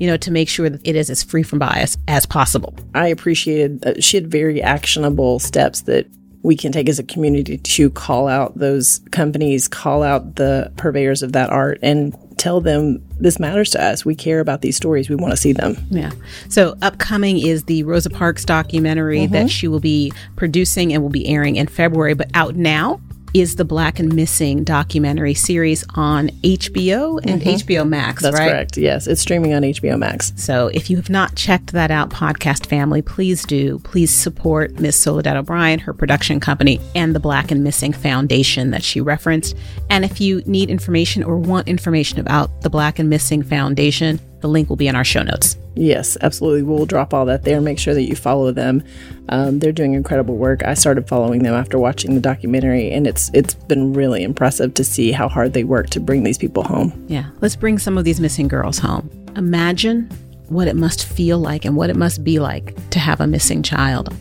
you 0.00 0.06
know, 0.08 0.16
to 0.16 0.30
make 0.32 0.48
sure 0.48 0.68
that 0.68 0.80
it 0.84 0.96
is 0.96 1.10
as 1.10 1.22
free 1.22 1.44
from 1.44 1.60
bias 1.60 1.96
as 2.08 2.26
possible. 2.26 2.74
I 2.94 3.06
appreciated 3.06 3.82
that 3.82 4.02
she 4.02 4.16
had 4.16 4.28
very 4.28 4.60
actionable 4.60 5.38
steps 5.38 5.82
that 5.82 6.06
we 6.42 6.56
can 6.56 6.72
take 6.72 6.88
as 6.88 6.98
a 6.98 7.02
community 7.02 7.58
to 7.58 7.90
call 7.90 8.28
out 8.28 8.56
those 8.56 9.00
companies, 9.10 9.68
call 9.68 10.02
out 10.02 10.36
the 10.36 10.72
purveyors 10.76 11.22
of 11.22 11.32
that 11.32 11.50
art, 11.50 11.78
and 11.82 12.16
tell 12.38 12.60
them 12.60 13.04
this 13.18 13.40
matters 13.40 13.70
to 13.70 13.82
us. 13.82 14.04
We 14.04 14.14
care 14.14 14.40
about 14.40 14.62
these 14.62 14.76
stories. 14.76 15.10
We 15.10 15.16
want 15.16 15.32
to 15.32 15.36
see 15.36 15.52
them. 15.52 15.76
Yeah. 15.90 16.12
So 16.48 16.76
upcoming 16.82 17.38
is 17.38 17.64
the 17.64 17.82
Rosa 17.82 18.10
Parks 18.10 18.44
documentary 18.44 19.20
mm-hmm. 19.20 19.32
that 19.32 19.50
she 19.50 19.66
will 19.66 19.80
be 19.80 20.12
producing 20.36 20.92
and 20.92 21.02
will 21.02 21.10
be 21.10 21.26
airing 21.26 21.56
in 21.56 21.66
February, 21.66 22.14
but 22.14 22.30
out 22.34 22.54
now 22.54 23.00
is 23.34 23.56
the 23.56 23.64
Black 23.64 23.98
and 23.98 24.14
Missing 24.14 24.64
documentary 24.64 25.34
series 25.34 25.84
on 25.94 26.28
HBO 26.42 27.20
and 27.24 27.40
mm-hmm. 27.40 27.70
HBO 27.70 27.88
Max, 27.88 28.22
That's 28.22 28.38
right? 28.38 28.50
correct. 28.50 28.76
Yes, 28.76 29.06
it's 29.06 29.20
streaming 29.20 29.54
on 29.54 29.62
HBO 29.62 29.98
Max. 29.98 30.32
So 30.36 30.68
if 30.68 30.90
you 30.90 30.96
have 30.96 31.10
not 31.10 31.34
checked 31.34 31.72
that 31.72 31.90
out, 31.90 32.10
podcast 32.10 32.66
family, 32.66 33.02
please 33.02 33.44
do. 33.44 33.78
Please 33.80 34.10
support 34.10 34.78
Miss 34.80 34.96
Soledad 34.96 35.36
O'Brien, 35.36 35.78
her 35.80 35.92
production 35.92 36.40
company, 36.40 36.80
and 36.94 37.14
the 37.14 37.20
Black 37.20 37.50
and 37.50 37.62
Missing 37.62 37.92
Foundation 37.92 38.70
that 38.70 38.82
she 38.82 39.00
referenced. 39.00 39.56
And 39.90 40.04
if 40.04 40.20
you 40.20 40.42
need 40.46 40.70
information 40.70 41.22
or 41.22 41.36
want 41.36 41.68
information 41.68 42.18
about 42.18 42.62
the 42.62 42.70
Black 42.70 42.98
and 42.98 43.08
Missing 43.08 43.44
Foundation, 43.44 44.20
the 44.40 44.48
link 44.48 44.68
will 44.68 44.76
be 44.76 44.88
in 44.88 44.96
our 44.96 45.04
show 45.04 45.22
notes. 45.22 45.56
Yes, 45.74 46.16
absolutely. 46.22 46.62
We'll 46.62 46.86
drop 46.86 47.14
all 47.14 47.24
that 47.26 47.44
there. 47.44 47.60
Make 47.60 47.78
sure 47.78 47.94
that 47.94 48.02
you 48.02 48.16
follow 48.16 48.50
them. 48.50 48.82
Um, 49.28 49.58
they're 49.58 49.72
doing 49.72 49.94
incredible 49.94 50.36
work. 50.36 50.64
I 50.64 50.74
started 50.74 51.08
following 51.08 51.42
them 51.42 51.54
after 51.54 51.78
watching 51.78 52.14
the 52.14 52.20
documentary, 52.20 52.90
and 52.90 53.06
it's 53.06 53.30
it's 53.34 53.54
been 53.54 53.92
really 53.92 54.22
impressive 54.22 54.74
to 54.74 54.84
see 54.84 55.12
how 55.12 55.28
hard 55.28 55.52
they 55.52 55.64
work 55.64 55.90
to 55.90 56.00
bring 56.00 56.24
these 56.24 56.38
people 56.38 56.62
home. 56.64 57.04
Yeah, 57.08 57.30
let's 57.40 57.56
bring 57.56 57.78
some 57.78 57.96
of 57.96 58.04
these 58.04 58.20
missing 58.20 58.48
girls 58.48 58.78
home. 58.78 59.08
Imagine 59.36 60.10
what 60.48 60.66
it 60.66 60.76
must 60.76 61.06
feel 61.06 61.38
like 61.38 61.64
and 61.64 61.76
what 61.76 61.90
it 61.90 61.96
must 61.96 62.24
be 62.24 62.38
like 62.38 62.74
to 62.90 62.98
have 62.98 63.20
a 63.20 63.26
missing 63.26 63.62
child. 63.62 64.14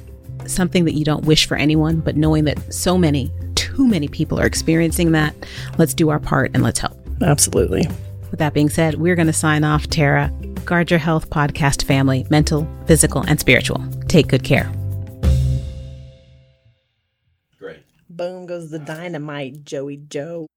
Something 0.46 0.86
that 0.86 0.94
you 0.94 1.06
don't 1.06 1.26
wish 1.26 1.48
for 1.48 1.58
anyone, 1.58 2.00
but 2.02 2.16
knowing 2.16 2.44
that 2.46 2.74
so 2.74 2.98
many, 2.98 3.32
too 3.56 3.88
many 3.88 4.08
people 4.08 4.40
are 4.40 4.46
experiencing 4.46 5.12
that, 5.14 5.34
let's 5.78 5.94
do 5.94 6.10
our 6.10 6.20
part 6.20 6.52
and 6.54 6.64
let's 6.64 6.80
help. 6.80 6.98
Absolutely. 7.22 7.88
With 8.30 8.40
that 8.40 8.54
being 8.54 8.70
said, 8.70 8.96
we're 8.96 9.16
going 9.16 9.28
to 9.28 9.34
sign 9.34 9.64
off, 9.64 9.88
Tara. 9.88 10.32
Guard 10.66 10.92
your 10.92 11.00
health, 11.00 11.30
podcast 11.30 11.84
family, 11.84 12.26
mental, 12.30 12.68
physical, 12.86 13.22
and 13.22 13.40
spiritual. 13.40 13.86
Take 14.08 14.28
good 14.28 14.44
care. 14.44 14.72
Great. 17.58 17.84
Boom 18.10 18.46
goes 18.46 18.70
the 18.70 18.80
dynamite, 18.80 19.64
Joey 19.64 19.98
Joe. 19.98 20.48